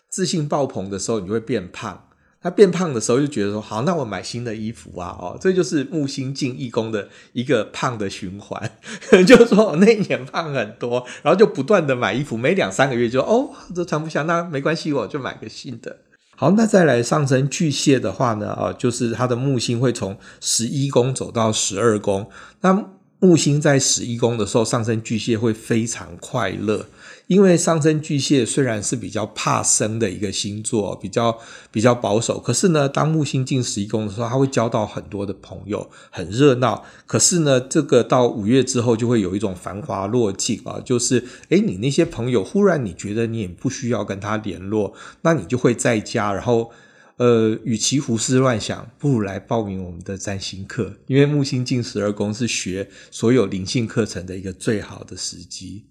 [0.08, 2.08] 自信爆棚的时候，你就会变胖。
[2.44, 8.70] 他变胖的时候，就觉得说，好，那我买新的衣服啊，哦，这就是木星进一宫的一个胖的循环，
[9.26, 15.96] 就是说我那一年胖很多，然后就不断的买衣服，每两三个月就哦，这穿不下，那没关系，我就买个新的。
[16.36, 22.28] 好，那再来上升巨蟹的话呢，啊，就是他的木星会从十一宫走到十二宫，
[22.60, 22.90] 那。
[23.20, 26.86] 木星在十一宫的时候，上升巨蟹会非常快乐。
[27.26, 31.38] 因为上升巨蟹虽然是比较怕生的一个星座，比较
[31.70, 36.84] 比较保守，可是呢，当木星进十一宫的时候，他会交到很多的朋友，很热闹。
[37.06, 44.92] 可是呢，这个到五月之后就会有一种繁华落尽啊，就是诶，你那些朋友忽然你觉得你也不需要跟他联络，
[45.22, 46.72] 那你就会在家，然后
[47.16, 55.84] 呃，与其胡思乱想，不如来报名我们的占星课，因为木星进十二宫是学所有灵性课程的一个最好的时机。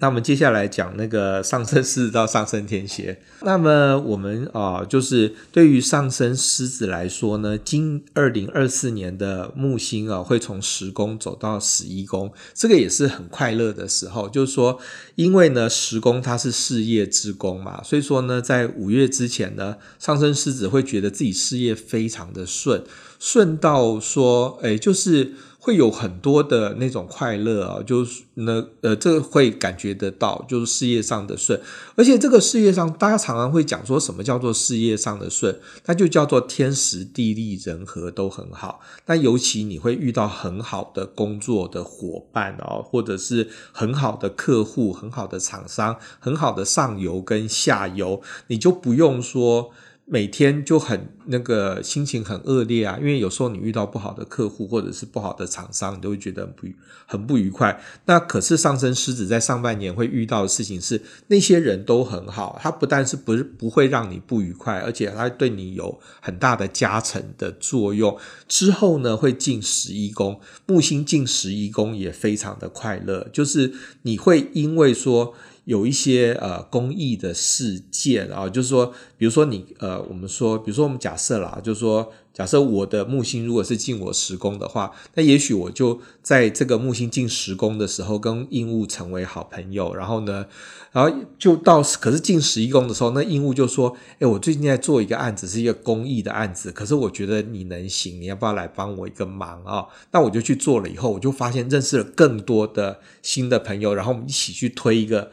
[0.00, 3.20] 那我们接下来讲那个上升狮子到上升天蝎。
[3.42, 14.28] 那么我们啊、就是对于上升狮子来说呢，今二零二四年的木星啊，会从十宫走到十一宫，这个也是很快乐的时候。
[14.28, 14.78] 就是说，
[15.16, 22.84] 因为呢，十宫它是事业之宫嘛，所以说呢，在五月之前呢，上升狮子会觉得自己事业非常的顺，
[23.18, 25.32] 顺到说，哎，就是。
[25.68, 31.60] 会有很多的那种快乐啊，就是呢，呃，这会感觉得到，就是事业上的顺，
[31.94, 38.80] 而且这个事业上，大家常常会讲说什么叫做事业上的顺，那就叫做天时地利人和都很好。
[39.04, 49.70] 那尤其你会遇到很好的工作的伙伴哦，或者是很好的客户、很好的厂商、很好的上游跟下游，你就不用说。
[50.10, 56.66] 每天就很那个心情很恶劣啊，因为有时候你遇到不好的客户或者是不好的厂商，你都会觉得很不
[57.04, 57.78] 很不愉快。
[58.06, 68.16] 那可是上升狮子在上半年会遇到的事情是，那些人都很好，他不但是不不会让你不愉快，而且他对你有很大的加成的作用。
[68.48, 75.34] 之后呢，会进十一宫，木星进十一宫也非常的快乐，就是你会因为说。
[75.68, 90.46] 有一些呃公益的事件啊，就是说，比如说你呃，我们说，比如说我们假设啦，就是说，假设我的木星如果是进我十宫的话，那也许我就在这个木星进十宫的时候，跟应物成为好朋友，然后呢，
[90.90, 99.84] 然后就到可是进十一宫的时候，那应物就说，哎，我最近在做一个案子，是一个公益的案子，可是我觉得你能行，你要不要来帮我一个忙啊？
[100.12, 105.30] 那我就去做了，以后我就发现认识了更多的新的朋友，然后我们一起去推一个。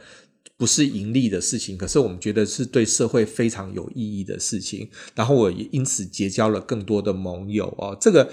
[0.58, 4.88] 不是盈利的事情，可是我们觉得是对社会非常有意义的事情。
[5.14, 7.96] 然后我也因此结交了更多的盟友哦。
[8.00, 8.30] 这个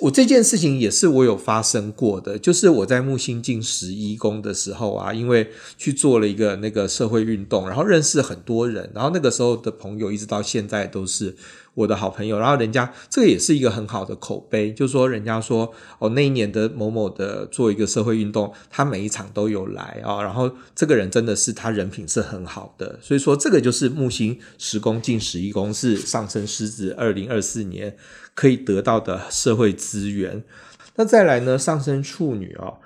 [0.00, 11.34] 我这件事情也是我有发生过的，就是我在木星进十一宫的时候啊，因为去做了一个那个社会运动，然后认识很多人，然后那个时候的朋友一直到现在都是。
[11.76, 27.94] 我的好朋友，然后人家这个也是一个很好的口碑，就是说人家说哦，那一年的某某的做一个社会运动，他每一场都有来啊，然后这个人真的是他人品是很好的，所以说这个就是木星十宫进十一宫是上升狮子二零二四年
[28.34, 30.42] 可以得到的社会资源。
[30.94, 32.78] 那再来呢，上升处女哦。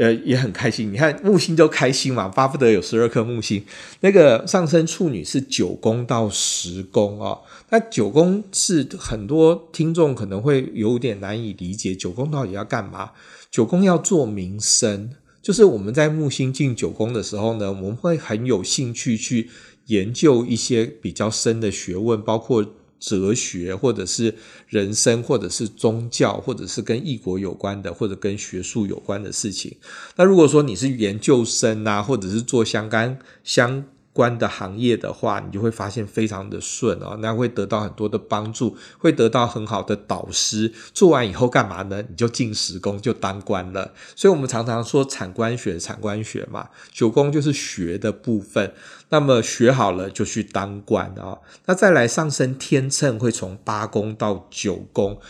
[0.00, 0.92] 呃，也很开心。
[0.92, 3.64] 你看木星就开心嘛，巴不得有十二颗木星。
[3.98, 7.36] 那个上升处女是九宫到十宫啊、
[7.70, 13.12] 那九宫是很多听众可能会有点难以理解，九宫到底要干嘛？
[13.50, 15.10] 九宫要做名声，
[15.42, 19.50] 就是我们在木星进九宫的时候呢，我们会很有兴趣去
[19.86, 22.74] 研究一些比较深的学问，包括。
[23.00, 24.34] 哲学，或者是
[24.66, 29.76] 人生，或者是宗教，或者是跟异国有关的，或者跟学术有关的事情。
[30.16, 33.84] 那如果说你是研究生啊，或者是做相干相。
[34.18, 40.72] 关的行业的话，你就会发现非常的顺哦，那会得到很多的帮助，会得到很好的导师。
[40.92, 42.02] 做完以后干嘛呢？
[42.08, 43.94] 你就进十宫就当官了。
[44.16, 48.74] 所以我们常常说产官学，产官学嘛，九宫就是学的部分。
[49.10, 51.42] 那么学好了就去当官啊、哦。
[51.66, 55.20] 那再来上升天秤会从八宫到九宫。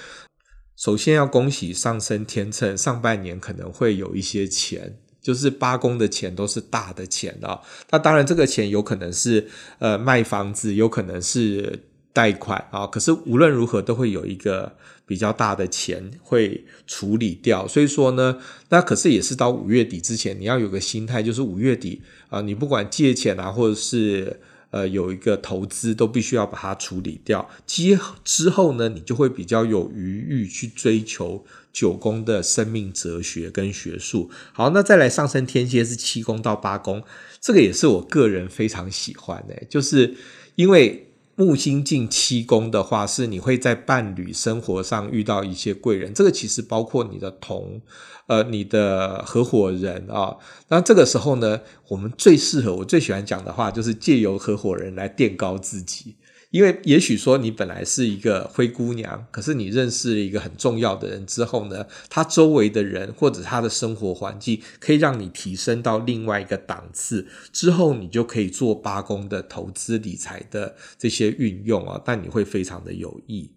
[0.75, 4.97] 首先要恭喜上升天秤，上半年可能会有一些钱。
[5.29, 7.61] 就是八公的钱都是大的钱啊，
[7.91, 9.47] 那当然这个钱有可能是
[9.79, 11.81] 呃卖房子，有可能是
[12.15, 14.75] 贷款啊，可是无论如何都会有一个
[15.05, 17.69] 比较大的钱会处理掉。
[17.69, 18.39] 所以说呢，
[18.71, 22.01] 那可是也是到五月底之前，你要有个心态，就是五月底
[22.31, 24.41] 啊，你不管借钱啊，或者是。
[24.71, 34.31] 呃，有一个投资都必须要把它处理掉，之之后呢，你就会比较有余裕去追求九宫的生命哲学跟学术。
[34.53, 37.03] 好，那再来上升天蝎是七宫到八宫，
[37.41, 40.15] 这个也是我个人非常喜欢的，就是
[40.55, 41.08] 因为。
[41.39, 47.81] 木星进七宫的话，是你会在伴侣生活上遇到一些贵人，这个其实包括你的同，
[48.27, 50.37] 呃，你的合伙人啊。
[50.67, 51.61] 那这个时候呢，
[51.91, 56.17] 我们最适合，我最喜欢讲的话，就是借由合伙人来垫高自己。
[56.51, 73.53] 因为也许说你本来是一个灰姑娘，可是你认识了一个很重要的人之后呢，他周围的人或者他的生活环境可以让你提升到另外一个档次，之后你就可以做八公的投资理财的这些运用啊，但你会非常的有益。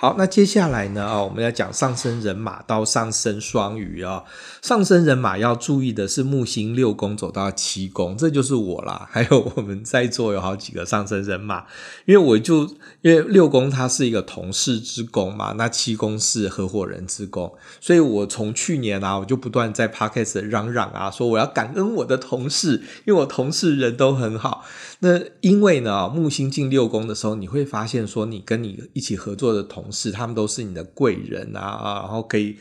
[0.00, 1.04] 好，那接下来呢？
[1.04, 4.24] 啊，我们要讲上升人马到上升双鱼啊。
[4.62, 9.06] 上升人马要注意的是木星六宫走到七宫，这就是我啦。
[9.12, 11.66] 还有我们在座有好几个上升人马，
[12.06, 12.62] 因为我就
[13.02, 24.64] 因为六宫它是一个同事之宫嘛，那七宫是合伙人之宫，所以我从去年啊，我就不断在 Podcast 嚷嚷啊，说我要感恩我的同事，因为我同事人都很好。
[25.00, 32.56] 那因为呢，木星进六宫的时候，你会发现说，你跟你一起合作的同事，他们都是你的贵人啊，然后可以。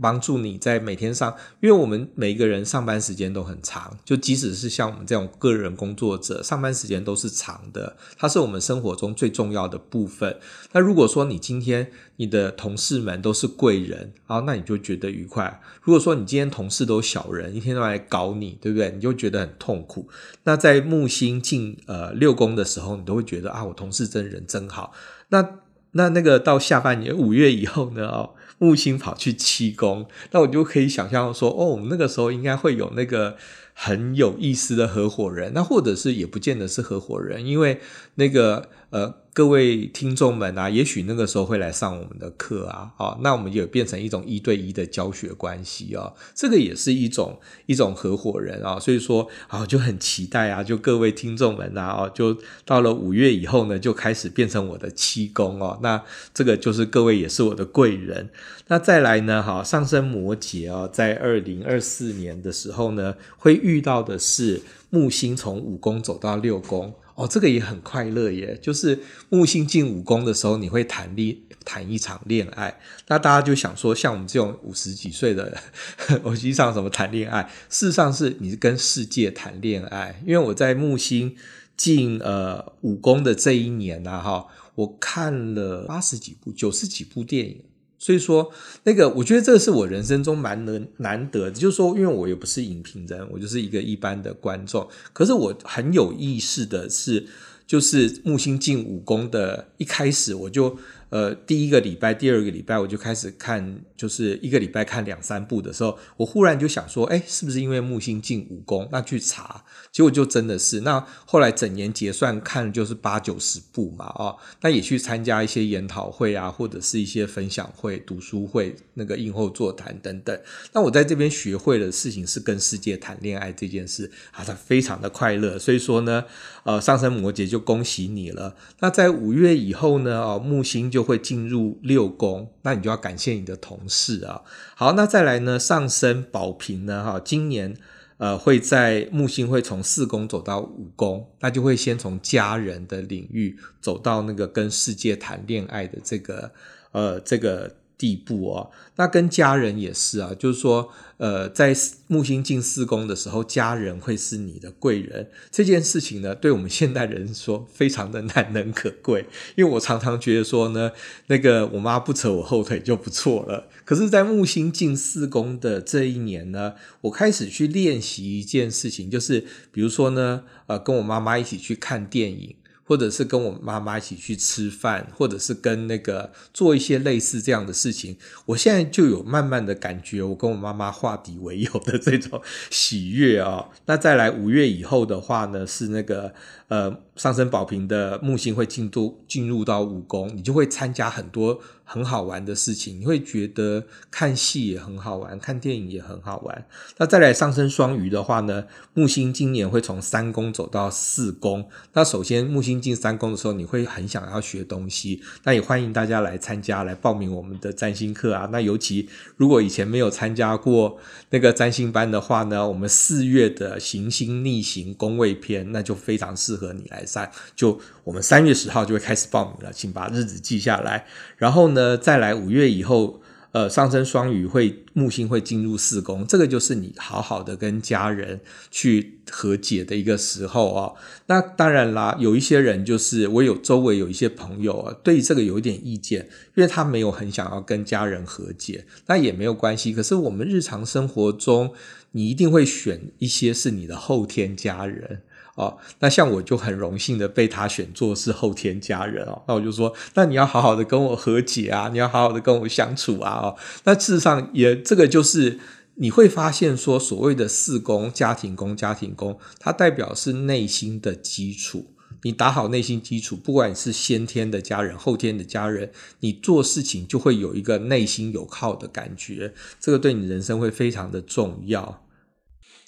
[0.00, 10.38] 帮助你在每天上，因为我们每一个人上班时间都很长，就即使是像我们这种个人工作者，上班时间都是长的，它是我们生活中最重要的部分。
[10.72, 18.90] 那如果说你今天你的同事们都是贵人，啊，那你就觉得愉快；如果说你今天同事都小人，一天都来搞你，对不对？
[18.92, 20.08] 你就觉得很痛苦。
[20.44, 24.94] 那在木星进呃六宫的时候，你都会觉得啊，我同事真人真好。
[25.28, 25.46] 那
[25.92, 28.08] 那那个到下半年五月以后呢？
[28.08, 28.30] 哦。
[28.58, 33.36] 木星跑去七宫，那我就可以想象说，哦，那个时候应该会有那个
[33.74, 37.80] 很有意思的合伙人，那或者是也不见得是合伙人，因为
[38.14, 39.22] 那个呃。
[39.34, 52.36] 各位听众们啊，也许那个时候会来上我们的课啊，哦，那我们也变成一种一对一的教学关系啊，这个也是一种一种合伙人啊，所以说啊，就很期待啊，就各位听众们啊，哦，就
[52.66, 56.02] 到了五月以后呢，就开始变成我的七宫哦，那
[56.34, 58.28] 这个就是各位也是我的贵人。
[58.66, 66.92] 那再来呢，哈，上升摩羯哦，在二零二四年的时候呢，会遇到的是木星从五宫走到六宫。
[67.22, 68.58] 哦，这个也很快乐耶！
[68.60, 68.98] 就是
[69.28, 72.80] 木星进五宫的时候，你会谈恋谈一场恋爱。
[73.06, 77.48] 那大家就想说，像我们这种五十几岁的人， 我实际上怎么谈恋爱？
[77.70, 80.20] 事实上是你是跟世界谈恋爱。
[80.26, 81.36] 因为我在木星
[81.76, 87.62] 进呃五宫的这一年啊，哈，我看了八十几部、九十几部电影。
[88.02, 88.50] 所以说，
[88.82, 94.88] 那个我觉得这是我人生中蛮能难得的，就是说，因为我也不是影评人，我就是一个一般的观众。
[95.12, 97.24] 可是我很有意识的是，
[97.64, 100.76] 就是木星进武宫的一开始，我就。
[101.12, 108.88] 呃，第一个礼拜、第二个礼拜，我就开始看，就是一个礼拜看两三部的时候，我忽然就想说，哎，是不是因为木星进五宫？
[108.90, 110.80] 那去查，结果就真的是。
[110.80, 120.40] 那后来整年结算看，就是八九十部嘛，哦，那也去参加一些研讨会啊，或者是一些分享会、读书会、那个映后座谈等等。
[120.72, 125.58] 那我在这边学会的事情是跟世界谈恋爱这件事啊，它非常的快乐。
[125.58, 126.24] 所以说呢，
[126.64, 128.56] 呃，上升摩羯就恭喜你了。
[128.80, 134.42] 那在五月以后呢，哦，木星就会进入六宫，那你就要感谢你的同事啊。
[134.76, 137.74] 好，那再来呢，上升宝瓶呢，哈，今年
[138.18, 146.52] 呃会在木星会从四宫走到五宫，那就会先从家人的领域走到那个跟世界谈恋爱的这个
[146.92, 147.76] 呃这个。
[148.02, 151.72] 地步哦，那跟家人也是啊，就是说，呃，在
[152.08, 155.30] 木星进四宫的时候，家人会是你的贵人。
[155.52, 159.26] 这件事情呢，对我们现代人说非常的难能可贵。
[159.54, 160.90] 因为我常常觉得说呢，
[161.28, 163.68] 那个我妈不扯我后腿就不错了。
[163.84, 172.56] 可是，在木星进四宫的这一年呢，我开始去练习一件事情，就是比如说呢，呃，跟我妈妈一起去看电影。
[172.84, 178.16] 或者是跟我妈妈一起去吃饭，或者是跟那个做一些类似这样的事情，
[178.46, 183.70] 我现在就有慢慢的感觉，我跟我妈妈化敌为友的这种喜悦啊、哦。
[183.86, 186.34] 那再来五月以后的话呢，是那个
[186.72, 191.60] 呃上升宝瓶的木星会进入进入到五宫，你就会参加很多。
[191.84, 196.64] 很好玩的事情，你会觉得看戏也很好玩，看电影也很好玩。
[196.96, 198.64] 那再来上升双鱼的话呢，
[198.94, 201.68] 木星今年会从三宫走到四宫。
[201.92, 208.48] 那首先木星进三宫的时候，你会很想要学东西，那也欢迎大家来参加，来报名我们的占星课啊。
[208.50, 210.96] 那尤其如果以前没有参加过
[211.28, 217.26] 那个占星班的话呢，我们四月的行星逆行宫位篇，那就非常适合你来上。
[217.56, 221.06] 就我们三月十号就会开始报名了，请把日子记下来。
[221.38, 228.40] 然后呢，再来五月以后，呃，上升双鱼会木星会进入四宫，这个就是你好好的跟家人
[228.70, 230.94] 去和解的一个时候哦。
[231.26, 239.92] 那当然啦，有一些人就是我有周围有一些朋友啊，对这个有一点意见，因为他没有很想要跟家人和解，那也没有关系。
[239.92, 241.74] 可是我们日常生活中，
[242.12, 245.20] 你一定会选一些是你的后天家人。
[245.54, 255.58] 哦，那像我就很荣幸的被他选作是后天家人哦，那我就说，那你要好好的跟我和解啊，你要好好的跟我相处啊，哦，那事实上也这个就是
[255.96, 261.84] 你会发现说，所谓的四宫家庭宫家庭宫，它代表是内心的基础，
[262.22, 272.01] 你打好内心基础，不管你是先天的家人、后天的家人，你做事情就会有一个内心有靠的感觉，这个对你人生会非常的重要。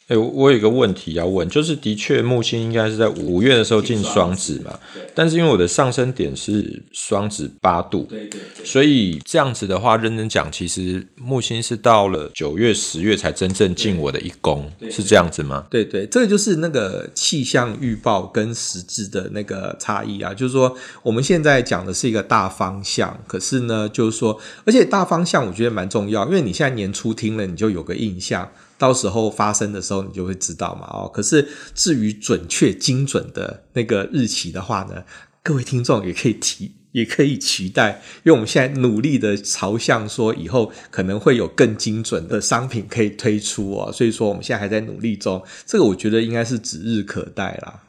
[0.07, 4.79] 哎、欸，我有一个问题要问，就是的确木星应该是在五月的时候进双子嘛，
[5.15, 15.65] 但是因为我的上升点是双子八度，对对，所以这样子的话，认真讲，其实木星是到了九月、十月才真正进我的一宫，是这样子吗？
[15.71, 28.47] 对对，这个就是那个气象预报跟实质的那个差异啊，就是说我们现在讲的是一个大方向，可是呢，就是说，而且大方向我觉得蛮重要，因为你现在年初听了，你就有个印象。
[28.77, 30.87] 到时候发生的时候，你就会知道嘛。
[30.89, 35.05] 哦，可是至于准确精准的那个日期的话呢，
[35.43, 43.93] 各位听众也可以提，也可以期待，因为我们现在努力的朝向说以后可能会有更精准的商品可以推出哦。
[43.93, 47.84] 所以说我们现在还在努力中，这个我觉得应该是指日可待啦。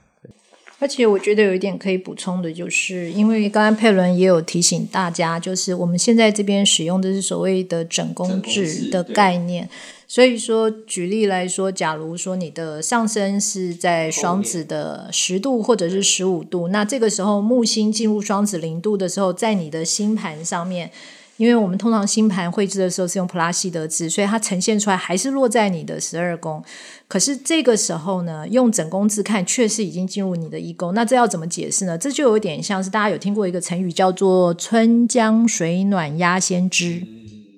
[0.85, 9.67] 而且我觉得有一点可以补充的，就是因为刚刚佩伦也有提醒大家，就是我们现在这边使用的是所谓的整工制的概念。
[10.07, 20.91] 所以说，举例来说，假如说你的上升是在双子的十度或者是十五度，那这个时候木星进入双子零度的时候，在你的星盘上面，
[21.37, 26.63] 因为我们通常星盘绘制的时候是用普拉西德制，所以它呈现出来还是落在你的十二宫。
[27.07, 30.93] 可是这个时候呢，用整宫字看，确实已经进入你的一宫。
[30.93, 31.97] 那这要怎么解释呢？
[31.97, 37.05] 这就有点像是大家有听过一个成语叫做“春江水暖鸭先知”。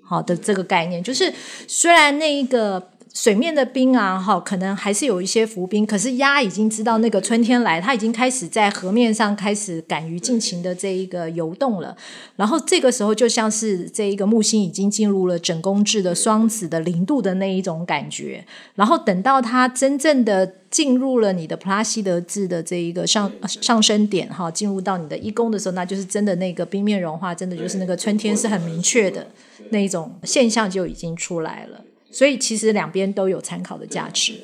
[0.04, 1.34] 好的，这个概念就是，
[1.68, 2.90] 虽然那一个
[3.20, 11.98] 水面的冰啊，哈，可能还是有一些浮冰，可是鸭已经知道那个春天来，它已经开始在河面上开始敢于尽情的这一个游动了。
[12.36, 18.46] 然后这个时候，就像是这一个木星已经进入了整宫制的双子的零度的那一种感觉。
[18.76, 29.26] 然后等到它真正的进入了你的普拉西德制的这一个上上升点，哈，进入到你的一宫的时候，那就是真的那个冰面融化，真的就是那个春天是很明确的。
[29.72, 31.82] 那一种现象就已经出来了，
[32.18, 34.40] 所以其实两边都有参考的价值。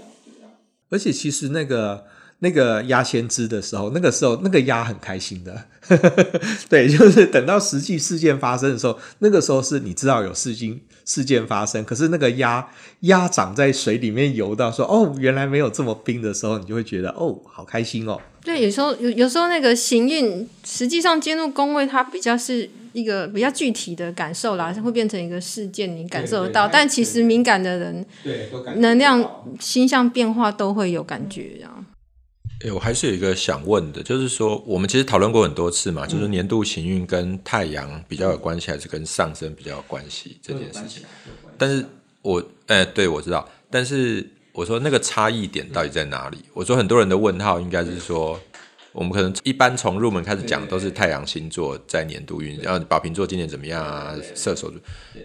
[0.92, 2.06] 而且其实那个
[2.38, 5.66] 那个鸭先知的时候，那个时候那个鸭很开心的，
[6.70, 12.70] 对，就是等到实际事件发生的时候，那个时候是你知道有事情事件发生，可是那个鸭
[13.00, 18.22] 鸭长在水里面游到说哦，原来没有这么冰的时候，你就会觉得哦，好开心哦。
[18.44, 22.70] 对，有时候有有时候那个行运实际上进入宫位，它比较是。
[22.94, 26.68] 一个比较具体的感受啦，会变成一个事件，你感受得到。
[26.68, 28.06] 但其实敏感的人，
[28.78, 31.84] 能量、星象变化都会有感觉啊。
[32.62, 41.04] 哎、欸，我还是有一个想问的，就是说，我们其实讨论过很多次嘛，就是年度行运跟太阳比较有关系，还是跟上升比较有关系这件事情？
[41.58, 41.86] 但是
[42.22, 43.50] 我，哎、欸，对，我知道。
[43.70, 46.38] 但是我说那个差异点到底在哪里？
[46.54, 48.40] 我说很多人的问号应该是说。
[48.94, 54.16] 我们可能一般从入门开始讲，都是太阳星座在年度运，然后宝瓶座今年怎么样啊？
[54.36, 54.80] 射手座，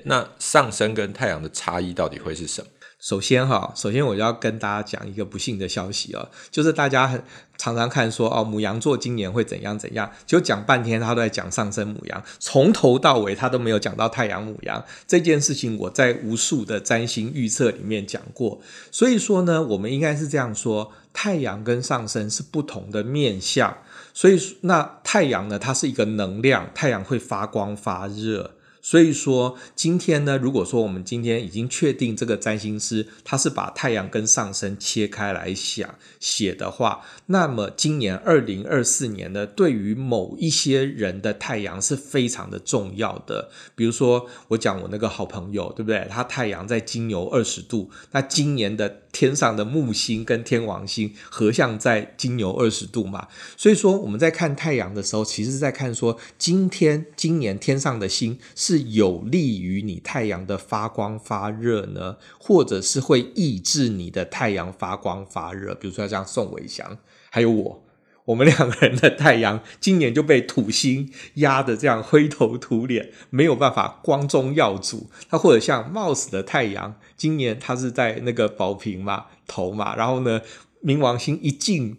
[0.05, 2.69] 那上升跟太阳的差异到底会是什么？
[3.01, 7.22] 首先哈，首先我就要跟大家讲一个不幸的消息哦，就是大家很
[7.57, 15.78] 常常看说哦，母羊座今年会怎样怎样，就讲半天他都在讲上升母羊，从头到尾他都没有讲到太阳母羊这件事情。
[15.78, 23.76] 我在无数的占星预测里面讲过，所以说呢，我们应该是这样说：太阳跟上升是不同的面相，
[24.12, 28.57] 所以那太阳呢，它是一个能量，太阳会发光发热。
[28.81, 43.51] 所以说，今天呢，如果说我们今天已经确定这个占星师他是把太阳跟上升切开来想写的话，那么今年二零二四年呢，对于某一些人的太阳是非常的重要的。
[43.74, 46.07] 比如说，我讲我那个好朋友，对不对？
[46.09, 49.01] 他太阳在金牛二十度，那今年的。
[49.11, 53.26] 天上的木星跟天王星合相在金牛二十度嘛，
[53.57, 65.74] 所以说我们在看太阳的时候，其实在看说今天今年天上的星是有利于你太阳的发光发热呢，或者是会抑制你的太阳发光发热。
[65.74, 66.99] 比如说像宋伟祥，
[67.31, 67.85] 还有我，
[68.26, 75.11] 我们两个人的太阳今年就被土星压得这样灰头土脸，没有办法光宗耀祖。
[75.29, 76.99] 他或者像冒死的太阳。
[77.16, 80.41] 今年他是在那个宝瓶嘛头嘛，然后呢，
[80.85, 81.97] 冥王星一进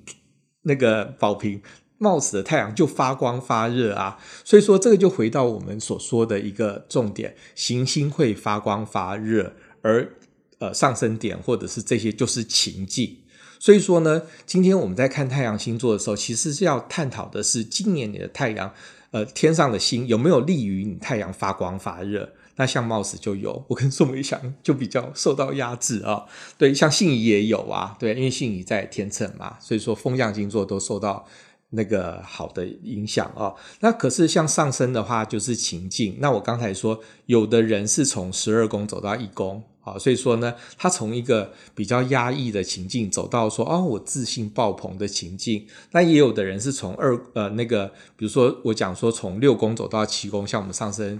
[0.61, 1.61] 那个宝瓶，
[1.99, 10.13] 冒死的太阳就发光发热啊，所以说这个就回到我们所说的一个重点，行星会发光发热，而
[10.57, 13.17] 呃上升点，或者是这些就是情境。
[13.59, 18.73] 所以说呢，今天我们在看太阳星座的时候，其实是要探讨的是今年你的太阳，
[19.11, 22.31] 呃，天上的星有没有利于你太阳发光发热？
[22.55, 26.25] 那像貌似就有，我跟宋伟祥就比较受到压制啊。
[26.57, 31.25] 对，像信仪也有啊，对，因为信仪在天秤嘛，所以说风象星座都受到
[31.71, 33.53] 那个好的影响啊。
[33.79, 36.17] 那可是像上升的话，就是情境。
[36.19, 39.63] 那我刚才说，有的人是从十二宫走到一宫。
[39.81, 45.65] 啊，所以说呢，他从一个比较压抑的情境走到说，哦，我自信爆棚的情境。
[45.91, 51.19] 那也有的人是从二呃那个，比如说我讲说从六宫走到七宫，像我们上升。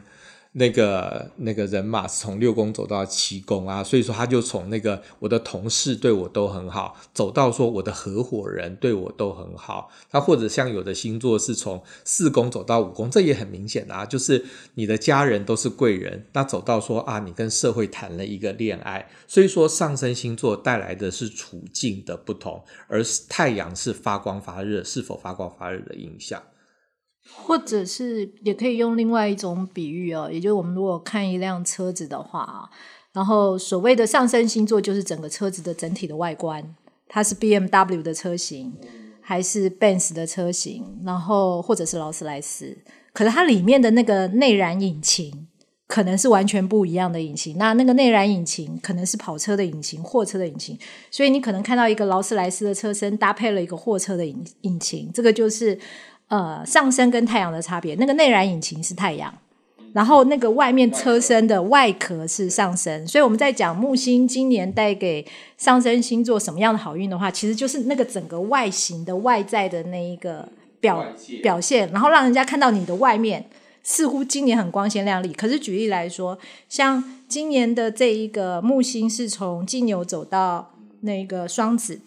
[0.54, 9.92] 那个那个人马是从六宫走到七宫啊，所以说他就从那个我的同事对我都很好，走到说我的合伙人对我都很好。
[10.12, 14.44] 那或者像有的星座是从四宫走到五宫，这也很明显啊，就是
[14.74, 16.26] 你的家人都是贵人。
[16.34, 26.42] 那走到说啊，你跟社会谈了一个恋爱，所以说上升星座带来的是处境的不同，而太阳是发光发热，是否发光发热的影响。
[27.36, 32.70] 或者是也可以用另外一种比喻哦，也就是我们如果看一辆车子的话啊，
[33.12, 36.76] 然后所谓的上升星座就是整个车子的整体的外观，
[37.08, 38.72] 它是 BMW 的车型
[39.20, 42.78] 还是 Benz 的车型，然后或者是劳斯莱斯，
[43.14, 45.48] 可是它里面的那个内燃引擎
[45.88, 50.78] 可能是完全不一样的引擎，那那个内燃引擎可能是跑车的引擎、货车的引擎，
[51.10, 55.80] 所以你可能看到一个劳斯莱斯的车身搭配了一个货车的引引擎，这个就是。
[56.30, 59.34] 呃，上升跟太阳的差别，那个内燃引擎是太阳，
[59.94, 65.26] 然后那个外面车身的外壳是上升，所以我们在讲木星今年带给
[65.58, 70.48] 上升星座什么样的好运的话，其实就是那个整个外形的外在的那一个
[70.80, 71.04] 表
[71.42, 73.50] 表现，然后让人家看到你的外面
[73.82, 75.34] 似乎今年很光鲜亮丽。
[75.34, 82.00] 可是举例来说，像今年的这一个木星是从金牛走到那个双子。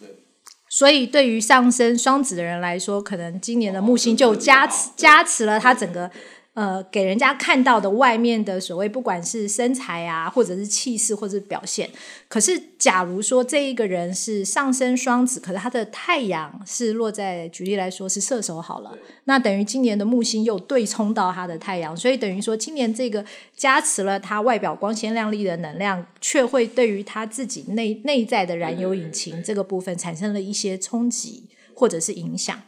[0.74, 6.10] 所以，对于上升双子的人来说，可能今年的木星就加持加持了他整个。
[6.54, 11.88] 呃，给人家看到的外面的所谓，不管是身材啊，或者是气势，或者是表现。
[12.28, 18.94] 可是，假如说这一个人是上升双子，可是他的太阳是落在，举例来说是射手好了，
[19.24, 23.24] 那等于今年的木星又对冲到他的太阳，所以等于说今年这个
[23.56, 32.60] 加持了他外表光鲜亮丽的能量，却会对于他自己内内在的燃油引擎这个部分产生了一些冲击或者是影响。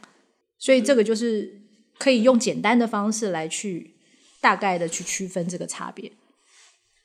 [0.57, 1.64] 所以这个就是。
[1.97, 3.91] 可以用简单的方式来去
[4.41, 6.11] 大概的去区分这个差别。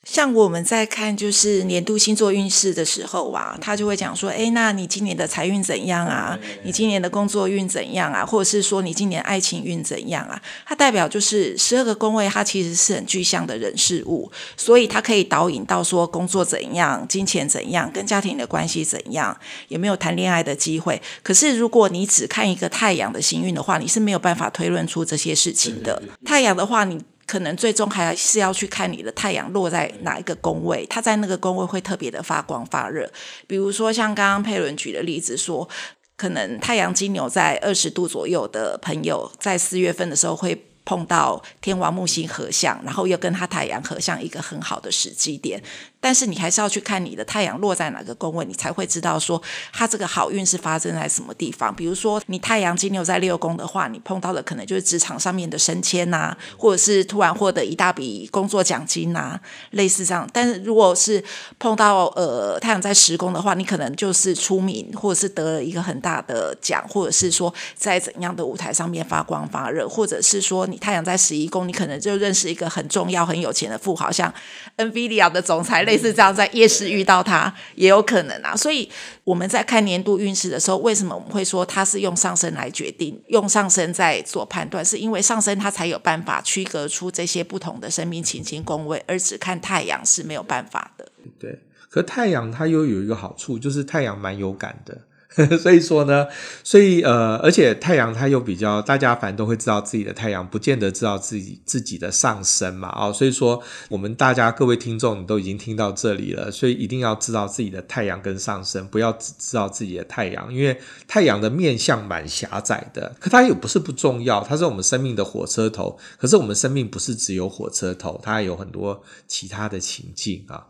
[0.05, 6.38] 像我们在看就是年度星座运势的时候啊，他就会讲说，诶，那你今年的财运怎样啊？
[6.64, 8.24] 你今年的工作运怎样啊？
[8.24, 10.40] 或者是说你今年爱情运怎样啊？
[10.64, 19.36] 它代表就是十二个宫位，它其实是很具象的人事物，所以它可以导引到说工作怎样、金钱怎样、跟家庭的关系怎样，
[19.68, 21.01] 有没有谈恋爱的机会。
[21.22, 26.03] 可是如果你只看一个太阳的星运的话，你是没有办法推论出这些事情的。
[26.24, 26.98] 太阳的话，你。
[27.31, 33.09] 可能最终还是要去看你的太阳落在哪一个宫位，它在那个宫位会特别的发光发热。
[33.47, 35.68] 比如说像刚刚佩伦举的例子说，
[36.16, 45.62] 可能太阳金牛在二十度左右的朋友，在四月份的时候会碰到天王木星合相，然后又跟他太阳合相，一个很好的时机点。
[46.01, 49.40] 但是你还是要去看你的太阳落在哪个宫位，你才会知道说
[49.72, 51.74] 它这个好运是发生在什么地方。
[51.74, 59.38] 比如说你太阳金牛在六宫的话，你碰到的可能就是职场上面的升迁呐、或者是突然获得一大笔工作奖金呐、
[59.72, 60.26] 类似这样。
[60.32, 61.22] 但是如果是
[61.59, 74.32] 碰到呃太阳在十宫的话，你可能就是出名，或者是得了一个很大的奖，或者是说在怎样的舞台上面发光发热，或者是说你太阳在十一宫，你可能就认识一个很重要、很有钱的富豪，像
[74.78, 75.84] NVIDIA 的总裁。
[75.91, 78.55] 类似这样，在夜市遇到他也有可能啊。
[78.55, 78.88] 所以
[79.24, 84.84] 我们在看年度运势的时候，为什么我们会说它是用上升来决定，用上升在做判断？
[84.84, 91.11] 是因为上升它才有办法区隔出这些不同的生命情境宫位，而只看太阳是没有办法的。
[91.38, 94.97] 对，可太阳它又有一个好处，就是太阳蛮有感的。
[95.62, 96.26] 所以说呢，
[96.64, 120.66] 所以呃，而且太阳它又比较，大家反正都会知道自己的太阳，不见得知道自己自己的上升嘛，哦，所以说我们大家各位听众，你都已经听到这里了，所以一定要知道自己的太阳跟上升，不要只知道自己的太阳，因为太阳的面向蛮狭窄的，可它也不是不重要，它是我们生命的火车头，可是我们生命不是只有火车头，它还有很多其他的情境啊。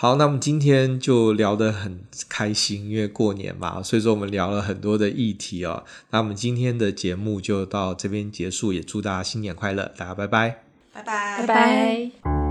[0.00, 5.82] 好，那么今天就聊得很开心，因为过年嘛，所以说我们聊了很多的议题哦。
[6.10, 12.47] 那我们今天的节目就到这边结束，也祝大家新年快乐，大家拜拜，拜拜，拜拜。